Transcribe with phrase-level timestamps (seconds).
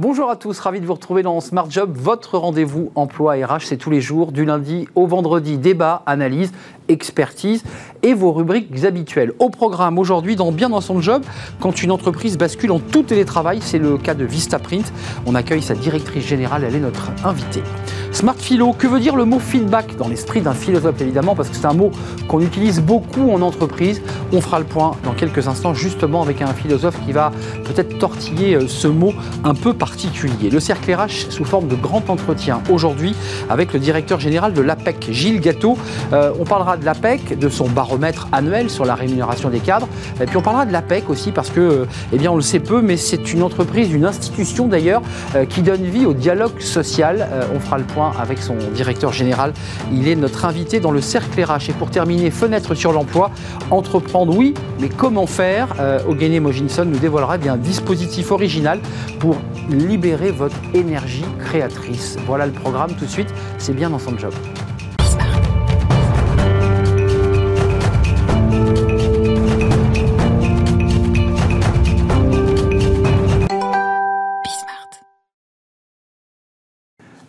[0.00, 3.76] Bonjour à tous, ravi de vous retrouver dans Smart Job, votre rendez-vous emploi RH, c'est
[3.78, 6.52] tous les jours, du lundi au vendredi, débat, analyse,
[6.86, 7.64] expertise
[8.04, 9.32] et vos rubriques habituelles.
[9.40, 11.24] Au programme aujourd'hui, dans Bien dans son job,
[11.58, 14.92] quand une entreprise bascule en tout télétravail, c'est le cas de Vistaprint.
[15.26, 17.64] On accueille sa directrice générale, elle est notre invitée.
[18.12, 21.56] Smart Philo, que veut dire le mot feedback dans l'esprit d'un philosophe évidemment, parce que
[21.56, 21.90] c'est un mot
[22.26, 24.02] qu'on utilise beaucoup en entreprise.
[24.32, 27.32] On fera le point dans quelques instants justement avec un philosophe qui va
[27.64, 29.12] peut-être tortiller euh, ce mot
[29.44, 30.50] un peu particulier.
[30.50, 33.14] Le cercle RH sous forme de grand entretien aujourd'hui
[33.50, 35.76] avec le directeur général de l'APEC, Gilles Gâteau.
[36.12, 39.88] Euh, on parlera de l'APEC, de son baromètre annuel sur la rémunération des cadres.
[40.20, 42.60] Et puis on parlera de l'APEC aussi parce que, euh, eh bien, on le sait
[42.60, 45.02] peu, mais c'est une entreprise, une institution d'ailleurs,
[45.48, 47.28] qui donne vie au dialogue social.
[47.54, 49.52] On fera le point avec son directeur général.
[49.92, 51.70] Il est notre invité dans le cercle RH.
[51.70, 53.30] Et pour terminer, fenêtre sur l'emploi,
[53.70, 55.74] entreprendre, oui, mais comment faire?
[56.06, 58.80] Ogene Mojinson nous dévoilera eh bien, un dispositif original
[59.18, 59.36] pour
[59.70, 62.16] libérer votre énergie créatrice.
[62.26, 63.32] Voilà le programme tout de suite.
[63.58, 64.32] C'est bien dans son job.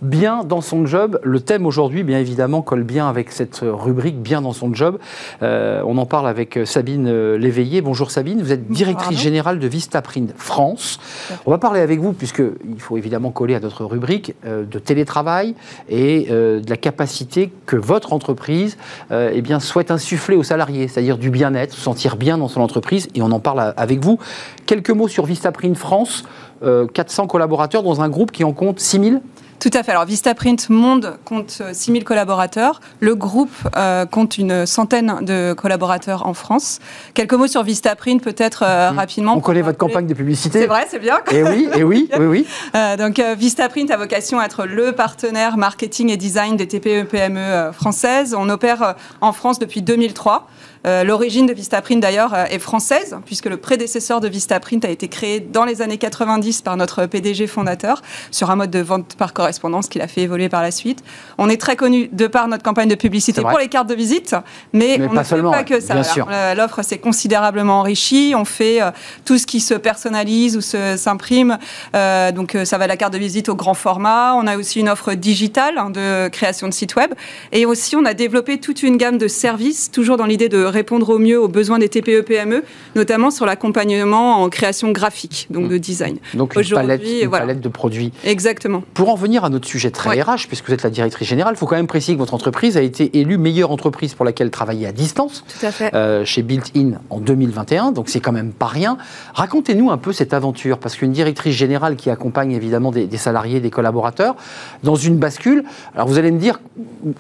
[0.01, 1.19] Bien dans son job.
[1.23, 4.97] Le thème aujourd'hui, bien évidemment, colle bien avec cette rubrique bien dans son job.
[5.41, 7.81] Euh, on en parle avec euh, Sabine euh, Léveillé.
[7.81, 10.99] Bonjour Sabine, vous êtes directrice générale de Vistaprint France.
[11.45, 15.55] On va parler avec vous, puisqu'il faut évidemment coller à notre rubrique, de télétravail
[15.89, 18.77] et de la capacité que votre entreprise
[19.11, 23.07] eh bien, souhaite insuffler aux salariés, c'est-à-dire du bien-être, se sentir bien dans son entreprise.
[23.15, 24.19] Et on en parle avec vous.
[24.65, 26.23] Quelques mots sur Vistaprint France.
[26.61, 29.21] 400 collaborateurs dans un groupe qui en compte 6000
[29.59, 29.91] tout à fait.
[29.91, 32.79] Alors Vistaprint Monde compte 6000 euh, collaborateurs.
[33.01, 36.79] Le groupe euh, compte une centaine de collaborateurs en France.
[37.13, 38.97] Quelques mots sur Vistaprint peut-être euh, mmh.
[38.97, 39.33] rapidement.
[39.35, 40.61] On connaît votre campagne de publicité.
[40.61, 41.19] C'est vrai, c'est bien.
[41.31, 42.47] Et oui, et oui, oui, oui.
[42.97, 48.35] donc Vistaprint a vocation à être le partenaire marketing et design des TPE-PME françaises.
[48.37, 50.47] On opère en France depuis 2003.
[50.87, 55.07] Euh, l'origine de Vistaprint d'ailleurs euh, est française, puisque le prédécesseur de Vistaprint a été
[55.07, 58.01] créé dans les années 90 par notre PDG fondateur
[58.31, 61.03] sur un mode de vente par correspondance qu'il a fait évoluer par la suite.
[61.37, 64.35] On est très connu de par notre campagne de publicité pour les cartes de visite,
[64.73, 65.95] mais, on ne fait pas que ça.
[66.29, 68.33] Euh, l'offre s'est considérablement enrichie.
[68.35, 68.79] On fait
[69.25, 71.57] tout ce qui se personnalise ou s'imprime.
[71.93, 74.33] donc ça va de la carte de visite au grand format.
[74.35, 77.13] On a aussi une offre digitale hein, de création de sites web.
[77.51, 81.09] Et aussi, on a développé toute une gamme de services, toujours dans l'idée de répondre
[81.09, 82.63] au mieux aux besoins des TPE-PME,
[82.95, 86.17] notamment sur l'accompagnement en création graphique, donc de design.
[86.33, 88.11] Donc une, palette, une palette, de produits.
[88.23, 88.83] Exactement.
[88.93, 91.57] Pour en venir à notre sujet très RH, puisque vous êtes la directrice générale, il
[91.57, 94.87] faut quand même préciser que votre entreprise a été élue meilleure entreprise pour laquelle travailler
[94.87, 95.93] à distance Tout à fait.
[95.93, 98.97] Euh, chez Built-in en 2021, donc c'est quand même pas rien.
[99.33, 103.69] Racontez-nous un peu cette aventure, parce qu'une directrice générale qui accompagne évidemment des, salariés, des
[103.69, 104.35] collaborateurs,
[104.83, 105.63] dans une bascule,
[105.95, 106.59] alors vous allez me dire,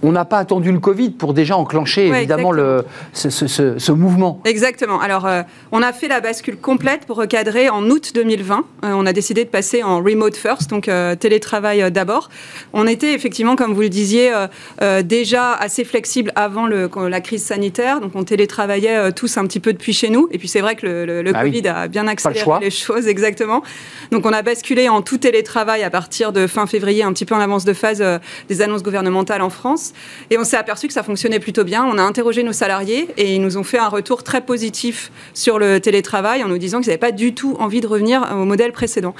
[0.03, 4.41] on n'a pas attendu le Covid pour déjà enclencher évidemment le, ce, ce, mouvement.
[4.45, 4.99] Exactement.
[4.99, 8.57] Alors, euh, on a fait la bascule complète pour recadrer en août 2020.
[8.57, 12.29] Euh, on a décidé de passer en remote first, donc euh, télétravail d'abord.
[12.73, 14.31] On était effectivement, comme vous le disiez,
[15.03, 17.99] déjà assez flexible avant le, la crise sanitaire.
[18.01, 20.27] Donc, on télétravaillait tous un petit peu depuis chez nous.
[20.31, 23.63] Et puis, c'est vrai que le, le, ah Covid a bien accéléré les choses, exactement.
[24.11, 27.35] Donc, on a basculé en tout télétravail à partir de fin février, un petit peu
[27.35, 28.03] en avance de phase
[28.47, 29.93] des annonces gouvernementales en France.
[30.29, 31.85] Et on s'est aperçu que ça fonctionnait plutôt bien.
[31.85, 35.11] On a interrogé nos salariés et et ils nous ont fait un retour très positif
[35.33, 38.45] sur le télétravail en nous disant qu'ils n'avaient pas du tout envie de revenir au
[38.45, 39.13] modèle précédent.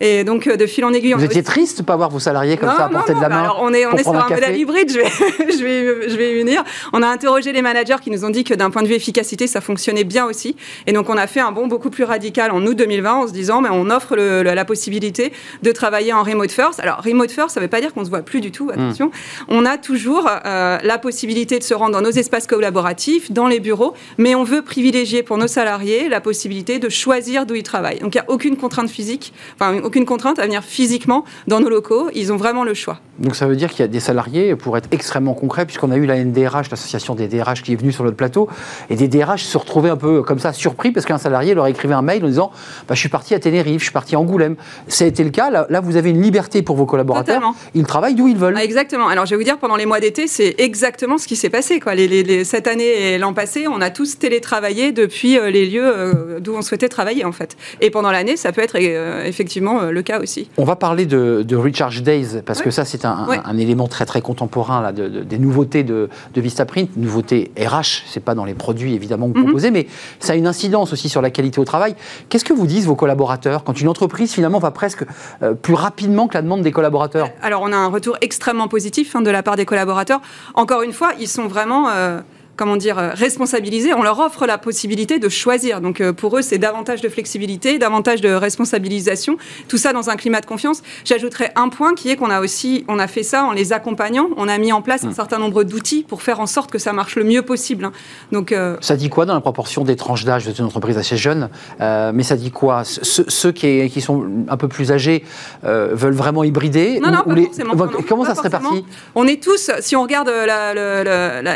[0.00, 1.14] Et donc, euh, de fil en aiguille.
[1.14, 3.28] Vous étiez triste de ne pas voir vos salariés comme ça à portée de la
[3.28, 5.08] main alors on est, on est sur un, modèle hybride, je vais,
[5.58, 6.64] je, vais, je vais y venir.
[6.92, 9.46] On a interrogé les managers qui nous ont dit que d'un point de vue efficacité,
[9.46, 10.56] ça fonctionnait bien aussi.
[10.86, 13.32] Et donc, on a fait un bond beaucoup plus radical en août 2020 en se
[13.32, 15.32] disant, mais on offre la possibilité
[15.62, 16.80] de travailler en remote first.
[16.80, 18.70] Alors, remote first, ça ne veut pas dire qu'on ne se voit plus du tout,
[18.70, 19.06] attention.
[19.06, 19.10] Hmm.
[19.48, 23.53] On a toujours euh, la possibilité de se rendre dans nos espaces collaboratifs, dans les
[23.60, 27.98] bureaux, mais on veut privilégier pour nos salariés la possibilité de choisir d'où ils travaillent.
[27.98, 31.68] Donc, il n'y a aucune contrainte physique, enfin, aucune contrainte à venir physiquement dans nos
[31.68, 32.08] locaux.
[32.14, 33.00] Ils ont vraiment le choix.
[33.18, 35.96] Donc ça veut dire qu'il y a des salariés, pour être extrêmement concret, puisqu'on a
[35.96, 38.48] eu la NDRH, l'association des DRH qui est venue sur notre plateau,
[38.90, 41.94] et des DRH se retrouvaient un peu comme ça surpris parce qu'un salarié leur écrivait
[41.94, 42.50] un mail en disant
[42.88, 44.56] bah, Je suis parti à Tenerife, je suis parti à Angoulême.
[44.88, 45.50] Ça a été le cas.
[45.50, 47.40] Là, vous avez une liberté pour vos collaborateurs.
[47.74, 48.56] Ils travaillent d'où ils veulent.
[48.56, 49.08] Ah, exactement.
[49.08, 51.80] Alors je vais vous dire, pendant les mois d'été, c'est exactement ce qui s'est passé.
[51.80, 51.94] Quoi.
[51.94, 52.84] Les, cette année
[53.14, 56.88] et l'an passé, on a tous télétravaillé depuis euh, les lieux euh, d'où on souhaitait
[56.88, 57.56] travailler en fait.
[57.80, 60.50] Et pendant l'année, ça peut être euh, effectivement le cas aussi.
[60.56, 64.20] On va parler de, Recharge Day Days, parce que ça, c'est un, élément très très
[64.20, 69.38] contemporain là, des nouveautés de, Vistaprint, nouveautés RH, c'est pas dans les produits évidemment que
[69.38, 69.86] vous proposez, mais
[70.18, 71.94] ça a une incidence aussi sur la qualité au travail.
[72.28, 75.04] Qu'est-ce que vous disent vos collaborateurs quand une entreprise finalement va presque
[75.42, 77.28] euh, plus rapidement que la demande des collaborateurs?
[77.42, 80.20] Alors on a un retour extrêmement positif hein, de la part des collaborateurs.
[80.54, 82.20] Encore une fois, ils sont vraiment euh,
[82.56, 85.80] comment dire, euh, responsabilisés, on leur offre la possibilité de choisir.
[85.80, 89.36] Donc euh, pour eux, c'est davantage de flexibilité, davantage de responsabilisation,
[89.68, 90.82] tout ça dans un climat de confiance.
[91.04, 94.28] J'ajouterais un point qui est qu'on a aussi, on a fait ça en les accompagnant,
[94.36, 95.14] on a mis en place un mm.
[95.14, 97.90] certain nombre d'outils pour faire en sorte que ça marche le mieux possible.
[98.32, 101.16] Donc euh, ça dit quoi dans la proportion des tranches d'âge de une entreprise assez
[101.16, 101.48] jeune
[101.80, 102.82] Mais ça dit quoi?
[102.84, 105.24] Ceux, qui, qui, sont un peu plus âgés
[105.64, 107.74] veulent vraiment hybrider Non, non, pas forcément,
[108.08, 108.84] Comment ça se répartit?
[109.16, 110.30] On est tous, si on regarde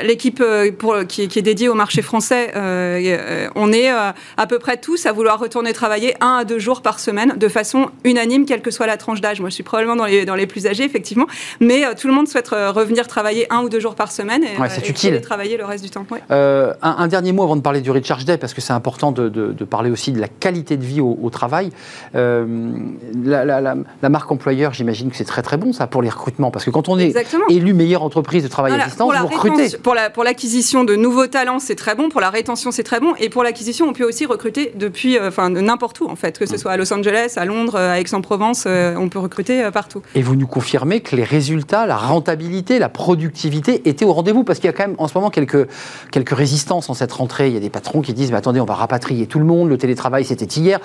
[0.03, 0.43] l'équipe
[0.79, 4.77] pour qui, est dédié au marché français, euh, euh, on est euh, à peu près
[4.77, 8.63] tous à vouloir retourner travailler un à deux jours par semaine de façon unanime, quelle
[8.63, 9.41] que soit la tranche d'âge.
[9.41, 11.27] Moi, je suis probablement dans les, dans les plus âgés, effectivement,
[11.61, 14.69] mais tout le monde souhaite revenir travailler un ou deux jours par semaine et, ouais,
[14.69, 15.21] c'est utile.
[15.21, 16.07] travailler le reste du temps.
[16.31, 19.65] Un, dernier mot avant de parler du Recharge Day, parce que c'est important de, de,
[19.65, 21.71] parler aussi de la qualité de vie au, travail.
[22.15, 26.65] la, la, marque employeur, j'imagine que c'est très très bon ça pour les recrutements, parce
[26.65, 27.15] que quand on est
[27.49, 29.77] élu meilleure entreprise de travail à distance, vous recrutez.
[29.79, 32.09] Pour l'acquisition de nouveaux talents, c'est très bon.
[32.09, 33.15] Pour la rétention, c'est très bon.
[33.19, 36.47] Et pour l'acquisition, on peut aussi recruter depuis, euh, enfin, n'importe où, en fait, que
[36.47, 36.59] ce mm.
[36.59, 40.03] soit à Los Angeles, à Londres, à Aix-en-Provence, euh, on peut recruter euh, partout.
[40.15, 44.45] Et vous nous confirmez que les résultats, la rentabilité, la productivité étaient au rendez-vous?
[44.45, 45.69] Parce qu'il y a quand même en ce moment quelques,
[46.11, 47.49] quelques résistances en cette rentrée.
[47.49, 49.69] Il y a des patrons qui disent, mais attendez, on va rapatrier tout le monde,
[49.69, 50.81] le télétravail, c'était hier.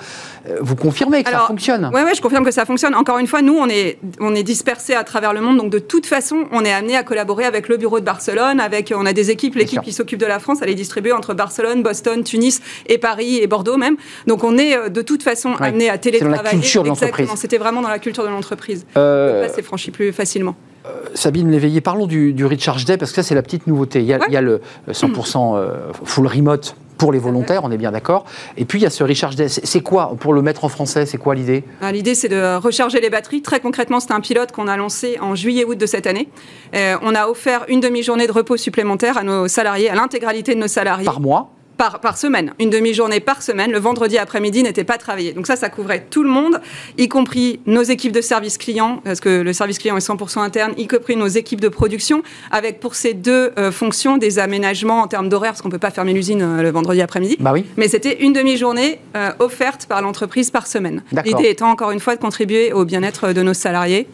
[0.60, 1.90] Vous confirmez que ça fonctionne?
[1.94, 2.94] Oui, ouais, je confirme que ça fonctionne.
[2.94, 5.58] Encore une fois, nous, on est, on est dispersés à travers le monde.
[5.58, 8.92] Donc, de toute façon, on est amené à collaborer avec le bureau de Barcelone, avec,
[8.96, 11.82] on a des équipes, l'équipe qui s'occupe de la France, elle est distribuée entre Barcelone,
[11.82, 13.96] Boston, Tunis et Paris et Bordeaux même.
[14.26, 16.36] Donc on est euh, de toute façon amené à télétravailler.
[16.36, 17.28] C'est dans la culture de l'entreprise.
[17.36, 18.86] C'était vraiment dans la culture de l'entreprise.
[18.96, 19.48] Euh...
[19.54, 20.56] C'est franchi plus facilement.
[20.86, 24.00] Euh, Sabine Léveillé, parlons du, du, Recharge Day parce que ça c'est la petite nouveauté.
[24.00, 24.60] Il y a, il y a le
[24.90, 28.24] 100% euh, full remote pour les volontaires, on est bien d'accord.
[28.56, 29.34] Et puis il y a ce Recharge.
[29.46, 31.64] C'est quoi, pour le mettre en français, c'est quoi l'idée?
[31.80, 33.42] Ah, L'idée c'est de recharger les batteries.
[33.42, 36.28] Très concrètement, c'est un pilote qu'on a lancé en juillet-août de cette année.
[36.74, 40.60] Euh, on a offert une demi-journée de repos supplémentaire à nos salariés, à l'intégralité de
[40.60, 41.04] nos salariés.
[41.04, 41.53] Par mois?
[41.76, 43.70] Par, semaine, une demi-journée par semaine.
[43.70, 45.32] Le vendredi après-midi n'était pas travaillé.
[45.32, 46.60] Donc ça, ça couvrait tout le monde,
[46.98, 50.72] y compris nos équipes de service client, parce que le service client est 100% interne,
[50.76, 55.08] y compris nos équipes de production, avec pour ces deux euh, fonctions des aménagements en
[55.08, 57.36] termes d'horaire, parce qu'on ne peut pas fermer l'usine euh, le vendredi après-midi.
[57.40, 57.64] Bah oui.
[57.76, 61.02] Mais c'était une demi-journée euh, offerte par l'entreprise par semaine.
[61.24, 64.06] L'idée étant encore une fois de contribuer au bien-être de nos salariés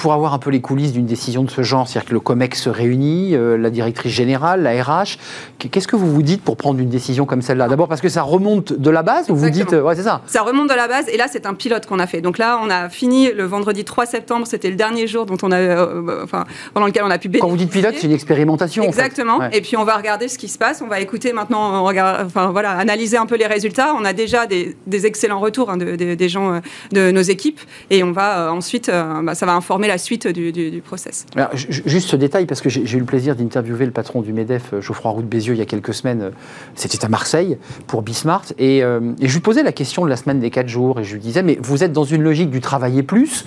[0.00, 2.62] pour avoir un peu les coulisses d'une décision de ce genre, c'est-à-dire que le COMEX
[2.62, 5.18] se réunit, euh, la directrice générale, la RH,
[5.58, 7.68] qu'est-ce que vous vous dites pour prendre une décision comme celle-là?
[7.68, 10.22] D'abord parce que ça remonte de la base, ou vous dites, ouais, c'est ça?
[10.24, 12.22] Ça remonte de la base, et là c'est un pilote qu'on a fait.
[12.22, 15.52] Donc là, on a fini le vendredi 3 septembre, c'était le dernier jour dont on
[15.52, 17.40] a, euh, enfin, pendant lequel on a pu bénéficier.
[17.42, 18.84] Quand vous dites pilote, c'est une expérimentation.
[18.84, 19.50] Exactement.
[19.52, 22.24] Et puis on va regarder ce qui se passe, on va écouter maintenant, on regarde,
[22.24, 23.94] enfin voilà, analyser un peu les résultats.
[23.98, 26.60] On a déjà des, excellents retours hein, des gens euh,
[26.90, 27.60] de nos équipes,
[27.90, 28.90] et on va ensuite,
[29.22, 31.26] bah, ça va informer la suite du du, process.
[31.66, 34.80] juste ce détail, parce que j'ai eu le plaisir d'interviewer le patron du MEDEF, euh,
[34.80, 36.22] Geoffroy Roux de Bézieux, il y a quelques semaines.
[36.22, 36.30] Euh,
[36.74, 38.44] c'était à Marseille pour Bismart.
[38.58, 41.00] Et, euh, et, je lui posais la question de la semaine des 4 jours.
[41.00, 43.46] Et je lui disais, mais vous êtes dans une logique du travailler plus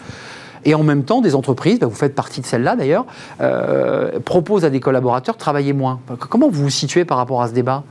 [0.66, 3.06] et en même temps, des entreprises, bah, vous faites partie de celle-là d'ailleurs,
[4.24, 6.00] proposent à des collaborateurs de travailler moins.
[6.30, 7.84] Comment vous vous situez par rapport à ce débat?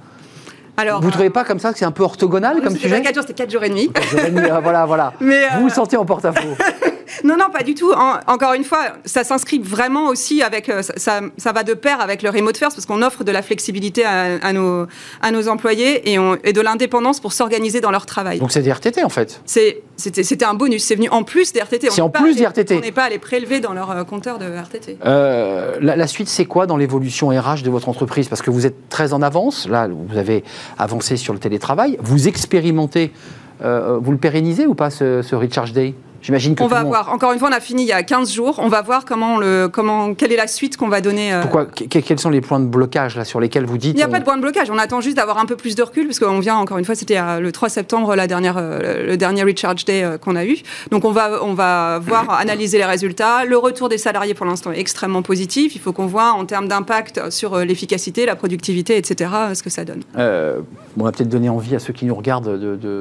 [0.78, 3.00] Alors, vous ne trouvez pas comme ça que c'est un peu orthogonal comme sujet Pas
[3.02, 3.90] 4 jours, c'était 4 jours et demi.
[3.90, 5.12] 4 jours et demi, voilà, voilà.
[5.20, 6.56] Mais vous vous sentez en porte-à-faux
[7.24, 7.92] Non, non, pas du tout.
[8.26, 12.22] encore une fois, ça s'inscrit vraiment aussi avec, euh, ça, ça, va de pair avec
[12.22, 14.86] le remote first parce qu'on offre de la flexibilité à, nos,
[15.20, 18.38] à nos employés et, et de l'indépendance pour s'organiser dans leur travail.
[18.38, 21.90] Donc c'est des RTT en fait C'était un bonus, c'est venu en plus des RTT.
[21.90, 22.76] C'est en plus des RTT.
[22.76, 24.98] On n'est pas allé prélever dans leur euh, compteur de RTT.
[25.04, 28.28] Euh, la, suite, c'est quoi dans l'évolution RH de votre entreprise?
[28.28, 30.44] Parce que vous êtes très en avance, là, vous avez
[30.78, 33.12] avancé sur le télétravail, vous expérimentez,
[33.60, 35.94] vous le pérennisez ou pas ce, ce Recharge Day?
[36.22, 36.62] J'imagine que.
[36.62, 37.12] On va voir.
[37.12, 38.56] Encore une fois, on a fini il y a 15 jours.
[38.58, 41.34] On va voir comment le, comment, quelle est la suite qu'on va donner.
[41.34, 44.02] Euh, Pourquoi Quels sont les points de blocage là, sur lesquels vous dites Il n'y
[44.02, 44.70] a pas de point de blocage.
[44.70, 46.94] On attend juste d'avoir un peu plus de recul, parce qu'on vient, encore une fois,
[46.94, 50.58] c'était le 3 septembre, la dernière, euh, le dernier Recharge Day euh, qu'on a eu.
[50.90, 53.44] Donc on va, on va voir, analyser les résultats.
[53.44, 55.74] Le retour des salariés, pour l'instant, est extrêmement positif.
[55.74, 59.84] Il faut qu'on voit en termes d'impact sur l'efficacité, la productivité, etc., ce que ça
[59.84, 60.02] donne.
[60.16, 62.56] on va peut-être donner envie à ceux qui nous regardent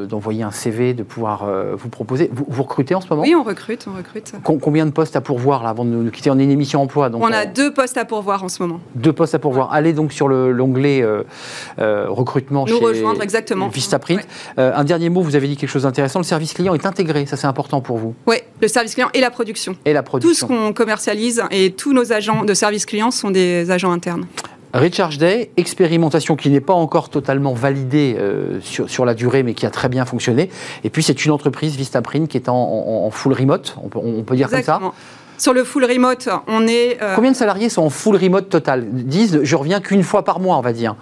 [0.08, 2.30] d'envoyer un CV, de pouvoir vous proposer.
[2.34, 4.34] Vous, vous recrutez en ce moment Oui, on recrute, on recrute.
[4.44, 6.30] combien de postes à pourvoir là avant de nous quitter?
[6.32, 7.10] On est une émission emploi.
[7.10, 8.80] Donc on a deux postes à pourvoir en ce moment.
[8.96, 9.74] Deux postes à pourvoir.
[9.74, 11.24] Allez donc sur l'onglet euh,
[11.80, 13.68] euh, recrutement nous rejoindre, exactement.
[13.70, 14.22] Vistaprint.
[14.58, 16.20] Euh, un dernier mot, vous avez dit quelque chose d'intéressant.
[16.20, 18.16] Le service client est intégré, ça c'est important pour vous?
[18.28, 19.76] Oui, le service client et la production.
[19.86, 20.30] Et la production.
[20.30, 24.26] Tout ce qu'on commercialise et tous nos agents de service client sont des agents internes.
[24.74, 29.66] Recharge Day, expérimentation qui n'est pas encore totalement validée euh, sur, la durée, mais qui
[29.66, 30.50] a très bien fonctionné.
[30.84, 34.36] Et puis, c'est une entreprise, Vistaprint, qui est en, full remote, on peut, on peut
[34.36, 34.80] dire comme ça
[35.38, 37.02] sur le full remote, on est.
[37.02, 38.86] Euh, Combien de salariés sont en full remote total?
[38.92, 40.96] Disent, je reviens qu'une fois par mois, on va dire.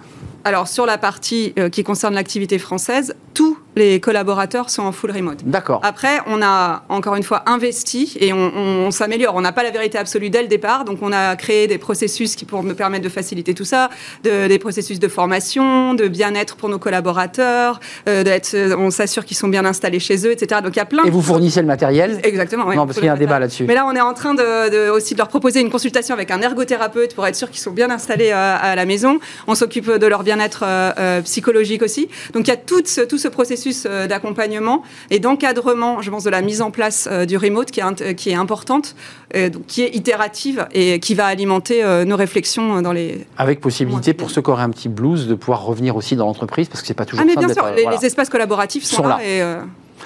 [0.44, 5.10] Alors, sur la partie euh, qui concerne l'activité française, tous les collaborateurs sont en full
[5.10, 5.38] remote.
[5.44, 5.80] D'accord.
[5.82, 9.34] Après, on a encore une fois investi et on, s'améliore.
[9.36, 12.34] On n'a pas la vérité absolue dès le départ, donc on a créé des processus
[12.34, 13.88] qui pourront nous permettre de faciliter tout ça,
[14.24, 19.64] des processus de formation, de bien-être pour nos collaborateurs, euh, on s'assure qu'ils sont bien
[19.64, 20.60] installés chez eux, etc.
[20.62, 21.04] Donc il y a plein.
[21.04, 22.64] Et vous fournissez le matériel Exactement.
[22.66, 23.64] Oui, non, parce qu'il y a un débat là-dessus.
[23.64, 26.40] Mais là, on est en train de, aussi de leur proposer une consultation avec un
[26.40, 29.20] ergothérapeute pour être sûr qu'ils sont bien installés euh, à, la maison.
[29.46, 32.08] On s'occupe de leur bien-être euh, psychologique aussi.
[32.34, 36.24] Donc il y a tout ce, tout ce processus euh, d'accompagnement et d'encadrement, je pense,
[36.24, 38.94] de la mise en place euh, du remote qui est, qui est importante,
[39.36, 43.26] euh, qui est itérative et qui va alimenter nos réflexions dans les.
[43.38, 46.68] Avec possibilité pour ceux qui auraient un petit blues de pouvoir revenir aussi dans l'entreprise
[46.68, 47.24] parce que c'est pas toujours.
[47.24, 49.42] Ah mais bien sûr, les, espaces collaboratifs sont, là, et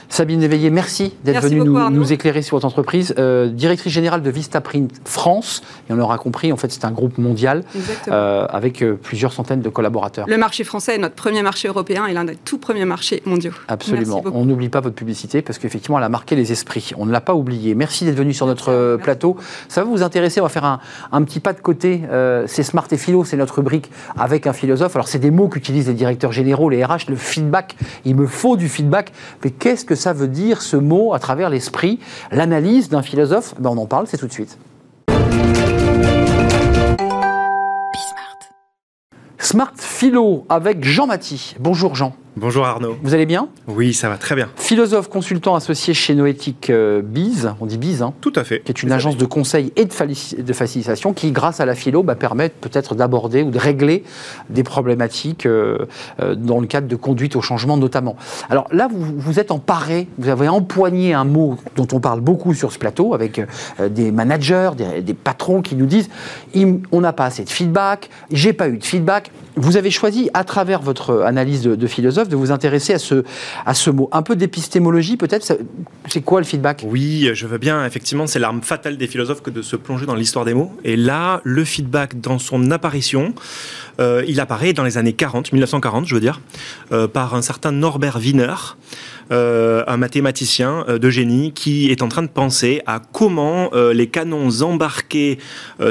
[0.08, 3.14] Sabine Éveillé, merci d'être venue nous, éclairer sur votre entreprise.
[3.18, 7.18] Euh, directrice générale de Vistaprint France, et on l'aura compris, en fait, c'est un groupe
[7.18, 7.64] mondial
[8.08, 10.26] euh, avec euh, plusieurs centaines de collaborateurs.
[10.28, 13.52] Le marché français est notre premier marché européen et l'un des tout premiers marchés mondiaux.
[13.68, 14.22] Absolument.
[14.32, 16.92] On n'oublie pas votre publicité parce qu'effectivement, elle a marqué les esprits.
[16.96, 17.74] On ne l'a pas oublié.
[17.74, 19.36] Merci d'être venu sur notre plateau.
[19.68, 20.80] Ça va vous intéresser On va faire
[21.12, 22.02] un, petit pas de côté.
[22.46, 24.96] c'est Smart et Philo, c'est notre rubrique avec un philosophe.
[24.96, 27.76] Alors, c'est des mots qu'utilisent les directeurs généraux, les RH, le feedback.
[28.04, 29.12] Il me faut du feedback.
[29.42, 31.98] Mais qu'est-ce que ça veut dire ce mot à travers l'esprit,
[32.30, 34.58] l'analyse d'un philosophe ben On en parle, c'est tout de suite.
[39.38, 41.54] Smart Philo avec Jean Mathis.
[41.60, 42.14] Bonjour Jean.
[42.36, 42.96] Bonjour Arnaud.
[43.00, 43.46] Vous allez bien?
[43.68, 44.48] Oui, ça va très bien.
[44.56, 48.58] Philosophe consultant associé chez Noétique euh, Biz, on dit Biz, hein Tout à fait.
[48.58, 52.16] Qui est une agence de conseil et de, facilitation qui, grâce à la philo, bah,
[52.16, 54.02] permet peut-être d'aborder ou de régler
[54.50, 55.86] des problématiques euh,
[56.20, 58.16] euh, dans le cadre de conduite au changement notamment.
[58.50, 62.52] Alors là, vous, vous êtes emparé, vous avez empoigné un mot dont on parle beaucoup
[62.52, 63.40] sur ce plateau avec
[63.90, 66.08] des managers, des, patrons qui nous disent
[66.90, 69.30] on n'a pas assez de feedback, j'ai pas eu de feedback.
[69.54, 73.24] Vous avez choisi, à travers votre analyse de philosophe, de vous intéresser à ce,
[73.66, 74.08] à ce mot.
[74.12, 75.58] Un peu d'épistémologie peut-être,
[76.08, 76.84] c'est quoi le feedback?
[76.86, 80.14] Oui, je veux bien, effectivement, c'est l'arme fatale des philosophes que de se plonger dans
[80.14, 80.72] l'histoire des mots.
[80.84, 83.34] Et là, le feedback, dans son apparition,
[84.00, 86.40] euh, il apparaît dans les années 40, 1940 je veux dire,
[86.92, 88.54] euh, par un certain Norbert Wiener,
[89.30, 94.62] euh, un mathématicien de génie qui est en train de penser à comment les canons
[94.62, 95.38] embarqués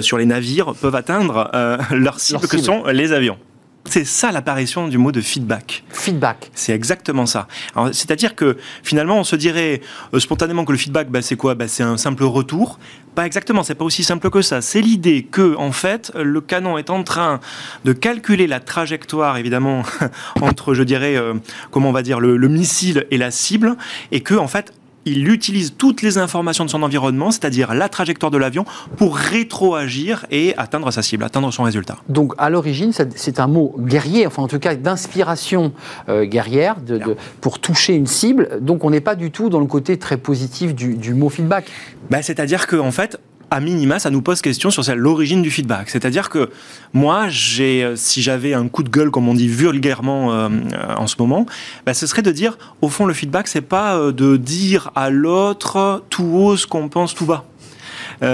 [0.02, 1.50] sur les navires peuvent atteindre
[1.92, 3.38] leur cible que sont les avions.
[3.86, 5.84] C'est ça l'apparition du mot de feedback.
[5.90, 6.52] Feedback.
[6.56, 7.48] C'est exactement ça.
[7.92, 9.82] C'est-à-dire que finalement, on se dirait
[10.14, 11.54] euh, spontanément que le feedback, bah, c'est quoi?
[11.54, 12.80] Bah, C'est un simple retour.
[13.14, 14.62] Pas exactement, c'est pas aussi simple que ça.
[14.62, 17.40] C'est l'idée que, en fait, le canon est en train
[17.86, 19.84] de calculer la trajectoire, évidemment,
[20.42, 21.36] entre, je dirais, euh,
[21.70, 23.76] comment on va dire, le, le missile et la cible,
[24.12, 24.74] et que, en fait,
[25.06, 28.66] il utilise toutes les informations de son environnement, c'est-à-dire la trajectoire de l'avion,
[28.98, 31.98] pour rétroagir et atteindre sa cible, atteindre son résultat.
[32.10, 35.74] Donc à l'origine, c'est un mot guerrier, enfin en tout cas d'inspiration
[36.10, 38.60] euh, guerrière de, pour toucher une cible.
[38.62, 41.66] Donc on n'est pas du tout dans le côté très positif du, mot feedback.
[42.10, 43.20] Bah, c'est-à-dire qu'en en fait,
[43.54, 45.92] à minima, ça nous pose question sur l'origine du feedback.
[45.92, 46.50] C'est-à-dire que
[46.92, 47.28] moi,
[47.60, 51.16] euh, si j'avais un coup de gueule, comme on dit vulgairement euh, euh, en ce
[51.20, 51.46] moment,
[51.86, 56.04] bah, ce serait de dire, au fond, le feedback, c'est pas de dire à l'autre
[56.10, 57.46] tout haut ce qu'on pense tout bas.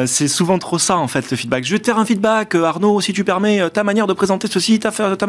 [0.06, 1.64] C'est souvent trop ça en fait le feedback.
[1.64, 4.80] Je vais te faire un feedback, Arnaud, si tu permets, ta manière de présenter ceci,
[4.80, 5.28] ta, ta,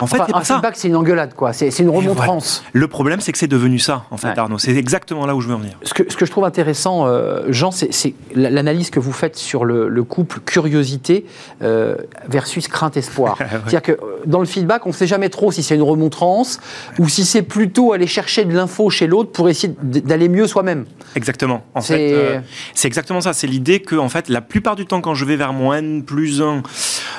[0.00, 1.52] en fait, un feedback, c'est une engueulade, quoi.
[1.52, 2.64] C'est une remontrance.
[2.72, 4.58] Le problème, c'est que c'est devenu ça, en fait, Arnaud.
[4.58, 5.78] C'est exactement là où je veux en venir.
[5.82, 9.64] Ce que, ce que je trouve intéressant, euh, Jean, c'est l'analyse que vous faites sur
[9.64, 11.26] le, couple curiosité
[11.62, 11.96] euh,
[12.28, 13.38] versus crainte-espoir.
[13.50, 16.60] C'est-à-dire que euh, dans le feedback, on ne sait jamais trop si c'est une remontrance
[16.98, 20.84] ou si c'est plutôt aller chercher de l'info chez l'autre pour essayer d'aller mieux soi-même.
[21.16, 21.64] Exactement.
[21.74, 22.40] En fait,
[22.74, 23.32] c'est exactement ça.
[23.32, 26.02] C'est l'idée que, en fait, la plupart du temps, quand je vais vers mon N
[26.02, 26.62] plus 1,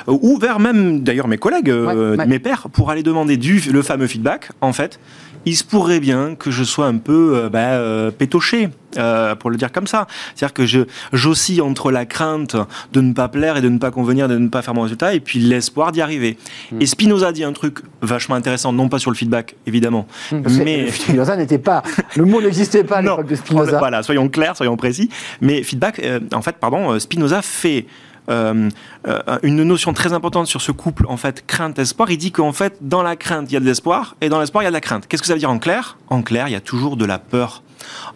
[0.06, 1.70] ou vers même d'ailleurs mes collègues,
[2.26, 5.00] mes pairs, pour aller demander du, le fameux feedback, en fait,
[5.46, 8.70] il se pourrait bien que je sois un peu euh, bah, euh, pétoché.
[8.96, 10.06] Euh, pour le dire comme ça.
[10.34, 10.80] C'est-à-dire que je
[11.12, 12.56] j'oscille entre la crainte
[12.94, 15.12] de ne pas plaire et de ne pas convenir, de ne pas faire mon résultat,
[15.12, 16.38] et puis l'espoir d'y arriver.
[16.72, 16.80] Hmm.
[16.80, 20.90] Et Spinoza dit un truc vachement intéressant, non pas sur le feedback, évidemment, hmm, mais
[20.90, 21.82] Spinoza n'était pas,
[22.16, 23.78] le mot n'existait pas à l'époque de Spinoza.
[23.78, 25.10] Voilà, soyons clairs, soyons précis.
[25.42, 26.00] Mais feedback,
[26.32, 27.84] en fait, pardon, Spinoza fait
[28.28, 28.68] euh,
[29.06, 32.10] euh, une notion très importante sur ce couple, en fait, crainte-espoir.
[32.10, 34.62] Il dit qu'en fait, dans la crainte, il y a de l'espoir, et dans l'espoir,
[34.62, 35.06] il y a de la crainte.
[35.06, 35.98] Qu'est-ce que ça veut dire en clair?
[36.08, 37.62] En clair, il y a toujours de la peur.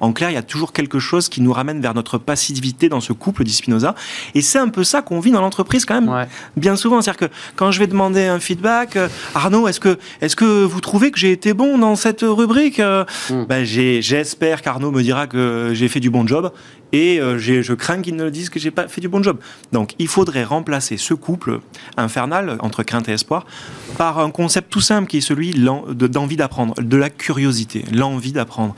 [0.00, 3.00] En clair, il y a toujours quelque chose qui nous ramène vers notre passivité dans
[3.00, 3.94] ce couple, dit Spinoza.
[4.34, 6.26] Et c'est un peu ça qu'on vit dans l'entreprise quand même,
[6.56, 7.00] bien souvent.
[7.00, 10.80] C'est-à-dire que quand je vais demander un feedback, euh, Arnaud, est-ce que, est que vous
[10.80, 13.44] trouvez que j'ai été bon dans cette rubrique mm.
[13.48, 16.52] ben, J'espère qu'Arnaud me dira que j'ai fait du bon job
[16.92, 19.38] et euh, je crains qu'ils ne disent que j'ai pas fait du bon job.
[19.72, 21.60] Donc il faudrait remplacer ce couple
[21.96, 23.46] infernal entre crainte et espoir
[23.96, 28.74] par un concept tout simple qui est celui d'envie d'apprendre, de la curiosité, l'envie d'apprendre.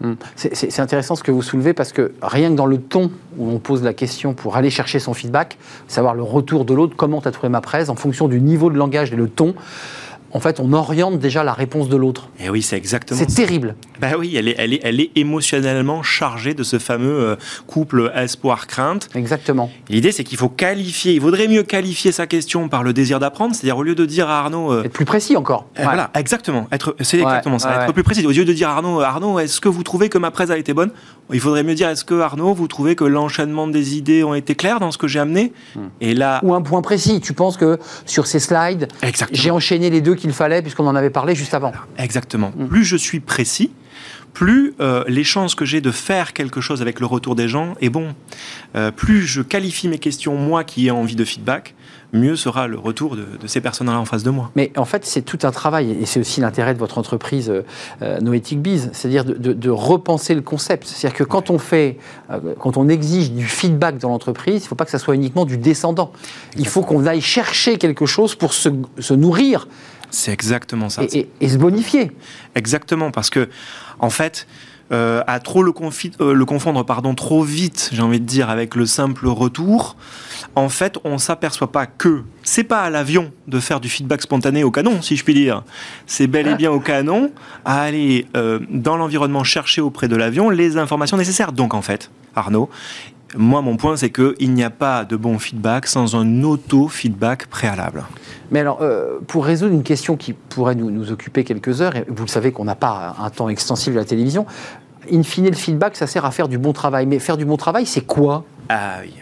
[0.00, 0.14] Hmm.
[0.36, 3.58] C'est intéressant ce que vous soulevez parce que rien que dans le ton où on
[3.58, 7.26] pose la question pour aller chercher son feedback, savoir le retour de l'autre, comment tu
[7.26, 9.54] as trouvé ma presse, en fonction du niveau de langage et le ton,
[10.30, 12.28] en fait, on oriente déjà la réponse de l'autre.
[12.38, 13.18] Et oui, c'est exactement.
[13.18, 13.76] C'est terrible.
[14.00, 18.12] Bah oui, elle est, elle est, elle est émotionnellement chargée de ce fameux euh, couple
[18.14, 19.08] espoir-crainte.
[19.14, 19.70] Exactement.
[19.88, 21.14] L'idée, c'est qu'il faut qualifier.
[21.14, 24.28] Il vaudrait mieux qualifier sa question par le désir d'apprendre, c'est-à-dire au lieu de dire
[24.28, 24.72] à Arnaud.
[24.72, 25.66] Euh, être plus précis encore.
[25.78, 26.68] Euh, voilà, exactement.
[26.72, 27.84] Être, c'est exactement ça.
[27.84, 28.26] Être plus précis.
[28.26, 30.58] Au lieu de dire à Arnaud, Arnaud, est-ce que vous trouvez que ma presse a
[30.58, 30.90] été bonne?
[31.32, 34.54] Il faudrait mieux dire, est-ce que Arnaud, vous trouvez que l'enchaînement des idées ont été
[34.54, 35.52] clairs dans ce que j'ai amené?
[35.74, 35.88] Hmm.
[36.00, 36.40] Et là.
[36.42, 37.20] Ou un point précis.
[37.20, 38.88] Tu penses que sur ces slides,
[39.32, 41.72] j'ai enchaîné les deux qu'il fallait puisqu'on en avait parlé juste avant.
[41.96, 42.52] Exactement.
[42.56, 42.68] Mm.
[42.68, 43.72] Plus je suis précis,
[44.34, 47.74] plus euh, les chances que j'ai de faire quelque chose avec le retour des gens
[47.80, 48.14] est bon.
[48.76, 51.74] Euh, plus je qualifie mes questions, moi qui ai envie de feedback,
[52.12, 54.50] mieux sera le retour de, ces personnes-là en face de moi.
[54.56, 57.52] Mais en fait, c'est tout un travail, et c'est aussi l'intérêt de votre entreprise
[58.02, 60.86] euh, Noetic Biz, c'est-à-dire de, repenser le concept.
[60.86, 61.98] C'est-à-dire que quand on fait,
[62.30, 65.14] euh, quand on exige du feedback dans l'entreprise, il ne faut pas que ça soit
[65.14, 66.12] uniquement du descendant.
[66.56, 68.70] Il faut qu'on aille chercher quelque chose pour se,
[69.12, 69.68] nourrir.
[70.10, 71.02] C'est exactement ça.
[71.04, 72.12] Et, et, se bonifier.
[72.54, 73.48] Exactement, parce que,
[73.98, 74.46] en fait,
[74.90, 75.72] euh, à trop le,
[76.20, 79.96] euh, le confondre pardon, trop vite, j'ai envie de dire, avec le simple retour,
[80.54, 84.64] en fait, on s'aperçoit pas que c'est pas à l'avion de faire du feedback spontané
[84.64, 85.62] au canon, si je puis dire.
[86.06, 87.32] C'est bel et bien au canon
[87.66, 91.52] à aller euh, dans l'environnement chercher auprès de l'avion les informations nécessaires.
[91.52, 92.70] Donc, en fait, Arnaud,
[93.36, 98.04] moi, mon point, c'est qu'il n'y a pas de bon feedback sans un auto-feedback préalable.
[98.50, 98.80] Mais alors,
[99.26, 102.52] pour résoudre une question qui pourrait nous, nous occuper quelques heures, et vous le savez
[102.52, 104.46] qu'on n'a pas un temps extensible à la télévision,
[105.12, 107.06] in fine, le feedback, ça sert à faire du bon travail.
[107.06, 108.44] Mais faire du bon travail, c'est quoi?
[108.70, 109.14] Ah oui,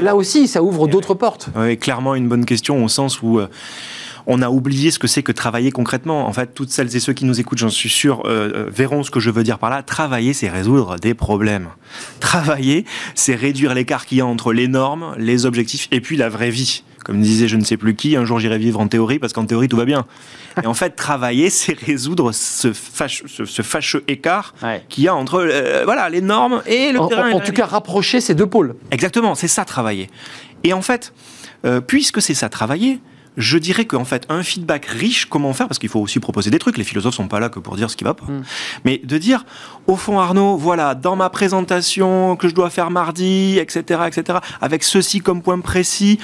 [0.00, 1.48] là aussi, ça ouvre d'autres portes.
[1.56, 3.48] Oui, clairement une bonne question au sens où euh,
[4.26, 6.26] on a oublié ce que c'est que travailler concrètement.
[6.26, 9.02] En fait, toutes celles et ceux qui nous écoutent, j'en suis sûr, euh, euh, verront
[9.02, 9.82] ce que je veux dire par là.
[9.82, 11.68] Travailler, c'est résoudre des problèmes.
[12.20, 12.84] Travailler,
[13.14, 16.50] c'est réduire l'écart qu'il y a entre les normes, les objectifs et puis la vraie
[16.50, 16.84] vie.
[17.04, 19.44] Comme disait je ne sais plus qui, un jour j'irai vivre en théorie parce qu'en
[19.44, 20.06] théorie tout va bien.
[20.62, 24.54] Et en fait, travailler, c'est résoudre ce, ce, fâcheux écart
[24.88, 27.30] qu'il y a entre euh, voilà, les normes et le terrain.
[27.32, 28.74] En, tout cas, rapprocher ces deux pôles.
[28.90, 30.08] Exactement, c'est ça travailler.
[30.62, 31.12] Et en fait,
[31.64, 33.00] euh, puisque c'est ça travailler,
[33.36, 35.68] je dirais qu'en fait, un feedback riche, comment faire?
[35.68, 36.78] Parce qu'il faut aussi proposer des trucs.
[36.78, 38.26] Les philosophes sont pas là que pour dire ce qui va pas.
[38.26, 38.42] Mm.
[38.84, 39.44] Mais de dire,
[39.86, 44.84] au fond, Arnaud, voilà, dans ma présentation que je dois faire mardi, etc., etc., avec
[44.84, 46.18] ceci comme point précis,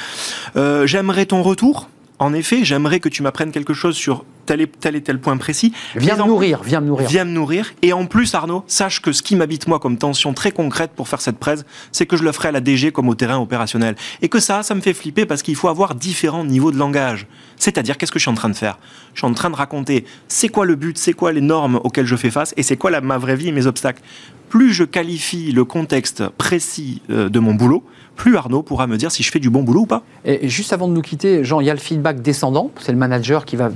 [0.57, 1.89] euh, j'aimerais ton retour.
[2.19, 5.37] En effet, j'aimerais que tu m'apprennes quelque chose sur tel et tel et tel point
[5.37, 5.73] précis.
[5.97, 7.09] Viens me nourrir, viens me nourrir.
[7.09, 7.73] Viens me nourrir.
[7.83, 11.09] Et en plus, Arnaud, sache que ce qui m'habite moi comme tension très concrète pour
[11.09, 13.97] faire cette presse, c'est que je le ferai à la DG comme au terrain opérationnel.
[14.23, 17.27] Et que ça, ça me fait flipper parce qu'il faut avoir différents niveaux de langage.
[17.57, 18.79] C'est-à-dire, qu'est-ce que je suis en train de faire?
[19.15, 22.07] Je suis en train de raconter c'est quoi le but, c'est quoi les normes auxquelles
[22.07, 24.03] je fais face et c'est quoi la, ma vraie vie et mes obstacles.
[24.49, 27.85] Plus je qualifie le contexte précis euh, de mon boulot,
[28.17, 30.03] plus Arnaud pourra me dire si je fais du bon boulot ou pas.
[30.25, 32.71] Et juste avant de nous quitter, Jean, il y a le feedback descendant.
[32.79, 33.71] C'est le manager qui va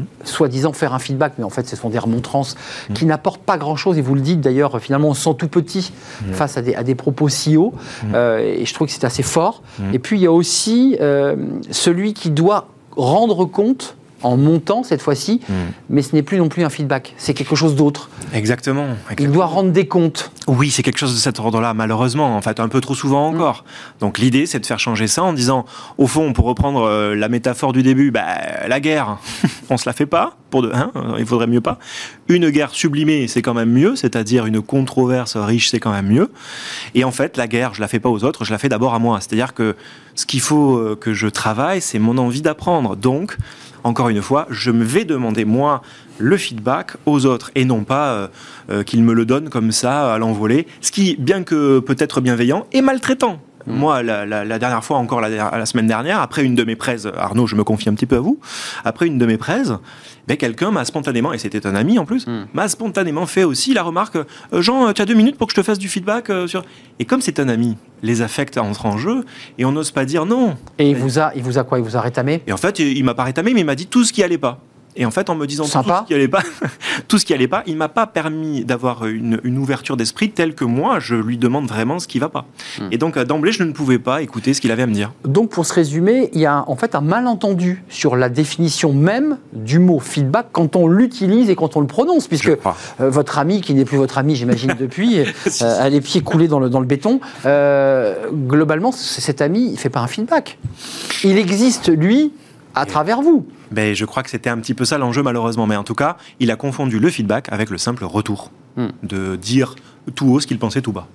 [0.55, 2.57] soi-disant faire un feedback, mais en fait, ce sont des remontrances
[2.88, 2.93] mm.
[2.95, 3.99] qui n'apportent pas grand-chose.
[3.99, 5.93] Et vous le dites d'ailleurs, finalement, on se sent tout petit
[6.27, 6.33] mm.
[6.33, 7.75] face à des, à des propos si hauts.
[8.05, 8.12] Mm.
[8.14, 9.62] Euh, et je trouve que c'est assez fort.
[9.93, 11.37] Et puis, il y a aussi euh,
[11.71, 15.52] celui qui doit rendre compte en montant cette fois-ci, Hmm.
[15.90, 18.08] mais ce n'est plus non plus un feedback, c'est quelque chose d'autre.
[18.32, 18.87] Exactement.
[19.18, 20.32] Il doit rendre des comptes.
[20.48, 23.34] Oui, c'est quelque chose de cet ordre-là, malheureusement, en fait, un peu trop souvent Mm.
[23.37, 23.64] encore.
[24.00, 25.64] Donc l'idée, c'est de faire changer ça en disant,
[25.98, 28.24] au fond, pour reprendre euh, la métaphore du début, bah,
[28.66, 29.18] la guerre,
[29.70, 31.78] on se la fait pas, pour de, hein, euh, il faudrait mieux pas.
[32.28, 36.30] Une guerre sublimée, c'est quand même mieux, c'est-à-dire une controverse riche, c'est quand même mieux.
[36.94, 38.94] Et en fait, la guerre, je la fais pas aux autres, je la fais d'abord
[38.94, 39.18] à moi.
[39.20, 39.76] C'est-à-dire que
[40.14, 42.96] ce qu'il faut euh, que je travaille, c'est mon envie d'apprendre.
[42.96, 43.37] Donc,
[43.85, 45.83] encore une fois, je me vais demander, moi,
[46.18, 48.29] le feedback aux autres et non pas euh,
[48.70, 50.66] euh, qu'ils me le donnent comme ça à l'envolée.
[50.81, 53.40] Ce qui, bien que peut-être bienveillant, est maltraitant.
[53.66, 56.77] Moi, la, la- la dernière fois, encore la, la semaine dernière, après une de mes
[56.77, 58.38] prêses, Arnaud, je me confie un petit peu à vous,
[58.85, 59.77] après une de mes prêses,
[60.29, 62.46] ben, quelqu'un m'a spontanément, et c'était un ami en plus, Mm.
[62.55, 65.61] m'a spontanément fait aussi la remarque euh, Jean, tu as deux minutes pour que je
[65.61, 66.62] te fasse du feedback euh, sur.
[66.98, 69.24] Et comme c'est un ami, les affects entrent en jeu
[69.59, 70.57] et on n'ose pas dire non.
[70.79, 71.79] Et il vous a, il vous a quoi?
[71.79, 72.42] Il vous a rétamé?
[72.46, 74.38] Et en fait, il m'a pas rétamé, mais il m'a dit tout ce qui allait
[74.38, 74.61] pas.
[74.96, 75.98] Et en fait, en me disant Sympa.
[75.98, 76.42] tout ce qui allait pas,
[77.09, 80.54] tout ce qui allait pas, il m'a pas permis d'avoir une, une ouverture d'esprit telle
[80.54, 82.46] que moi, je lui demande vraiment ce qui va pas.
[82.78, 82.88] Hmm.
[82.90, 85.12] Et donc, euh, d'emblée, je ne pouvais pas écouter ce qu'il avait à me dire.
[85.24, 89.38] Donc, pour se résumer, il y a en fait un malentendu sur la définition même
[89.52, 92.57] du mot feedback quand on l'utilise et quand on le prononce, puisque euh,
[92.98, 95.24] votre ami, qui n'est plus votre ami, j'imagine depuis, euh,
[95.61, 99.76] a les pieds coulés dans le, dans le béton, euh, globalement, cet ami, il ne
[99.76, 100.59] fait pas un feedback.
[101.22, 102.33] Il existe, lui,
[102.74, 103.46] à travers vous.
[103.70, 105.66] Ben, je crois que c'était un petit peu ça l'enjeu, malheureusement.
[105.66, 108.50] Mais en tout cas, il a confondu le feedback avec le simple retour.
[108.76, 108.88] Hmm.
[109.04, 109.76] De dire
[110.16, 111.06] tout haut ce qu'il pensait tout bas.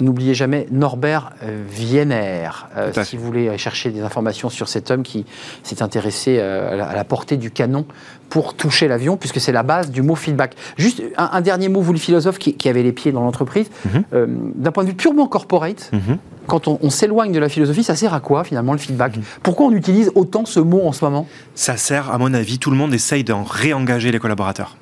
[0.00, 5.02] N'oubliez jamais Norbert euh, Wiener, euh, si vous voulez chercher des informations sur cet homme
[5.02, 5.26] qui
[5.64, 7.84] s'est intéressé euh, à la- à la portée du canon
[8.30, 10.54] pour toucher l'avion, puisque c'est la base du mot feedback.
[10.78, 13.68] Juste un, un dernier mot, vous le philosophe qui, qui avait les pieds dans l'entreprise,
[13.84, 14.04] Mhm.
[14.14, 16.18] Euh, d'un point de vue purement corporate, Mhm.
[16.46, 19.22] Quand on, on s'éloigne de la philosophie, ça sert à quoi finalement le feedback Mhm.
[19.42, 21.26] Pourquoi on utilise autant ce mot en ce moment?
[21.54, 24.76] Ça sert, à mon avis, tout le monde essaye d'en réengager les collaborateurs.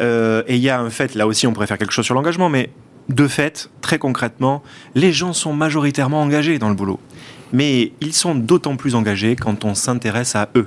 [0.00, 2.14] Euh, et il y a un fait, là aussi on pourrait faire quelque chose sur
[2.14, 2.70] l'engagement, mais
[3.08, 4.62] de fait, très concrètement,
[4.94, 6.98] les gens sont majoritairement engagés dans le boulot.
[7.52, 10.66] Mais ils sont d'autant plus engagés quand on s'intéresse à eux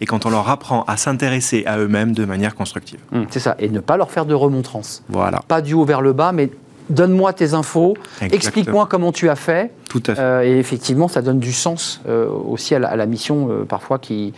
[0.00, 3.00] et quand on leur apprend à s'intéresser à eux-mêmes de manière constructive.
[3.30, 5.02] C'est ça, et ne pas leur faire de remontrance.
[5.10, 6.50] Voilà, Pas du haut vers le bas, mais
[6.92, 9.72] donne-moi tes infos, explique-moi comment tu as fait.
[9.88, 10.20] tout à fait.
[10.20, 13.64] Euh, et effectivement, ça donne du sens euh, aussi à la, à la mission, euh,
[13.64, 14.32] parfois, qui,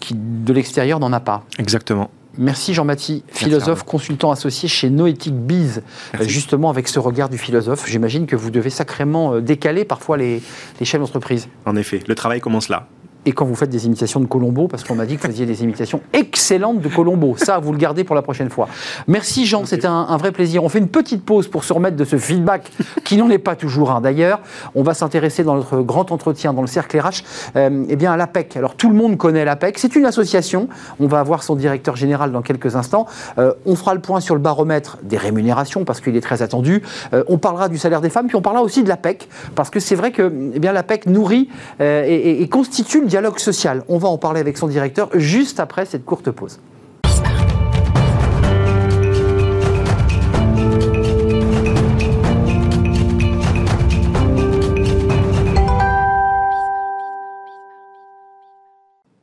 [0.00, 1.44] qui de l'extérieur n'en a pas.
[1.58, 2.10] Exactement.
[2.40, 5.82] Merci Jean-Mathie, philosophe, consultant associé chez Noétique Biz,
[6.20, 7.84] justement avec ce regard du philosophe.
[7.88, 10.40] J'imagine que vous devez sacrément décaler parfois les,
[10.78, 11.48] les chefs d'entreprise.
[11.66, 12.86] En effet, le travail commence là.
[13.26, 15.44] Et quand vous faites des imitations de Colombo, parce qu'on m'a dit que vous faisiez
[15.44, 17.34] des imitations excellentes de Colombo.
[17.36, 18.68] Ça, vous le gardez pour la prochaine fois.
[19.06, 20.64] Merci Jean, c'était un, un vrai plaisir.
[20.64, 22.70] On fait une petite pause pour se remettre de ce feedback,
[23.04, 24.40] qui n'en est pas toujours un d'ailleurs.
[24.74, 27.22] On va s'intéresser dans notre grand entretien, dans le cercle RH,
[27.56, 28.56] euh, eh bien à l'APEC.
[28.56, 30.68] Alors tout le monde connaît l'APEC, c'est une association.
[31.00, 33.06] On va avoir son directeur général dans quelques instants.
[33.38, 36.82] Euh, on fera le point sur le baromètre des rémunérations, parce qu'il est très attendu.
[37.12, 39.80] Euh, on parlera du salaire des femmes, puis on parlera aussi de l'APEC, parce que
[39.80, 41.48] c'est vrai que eh bien, l'APEC nourrit
[41.80, 43.82] euh, et, et- et constitue le dialogue social.
[43.88, 46.60] On va en parler avec son directeur juste après cette courte pause.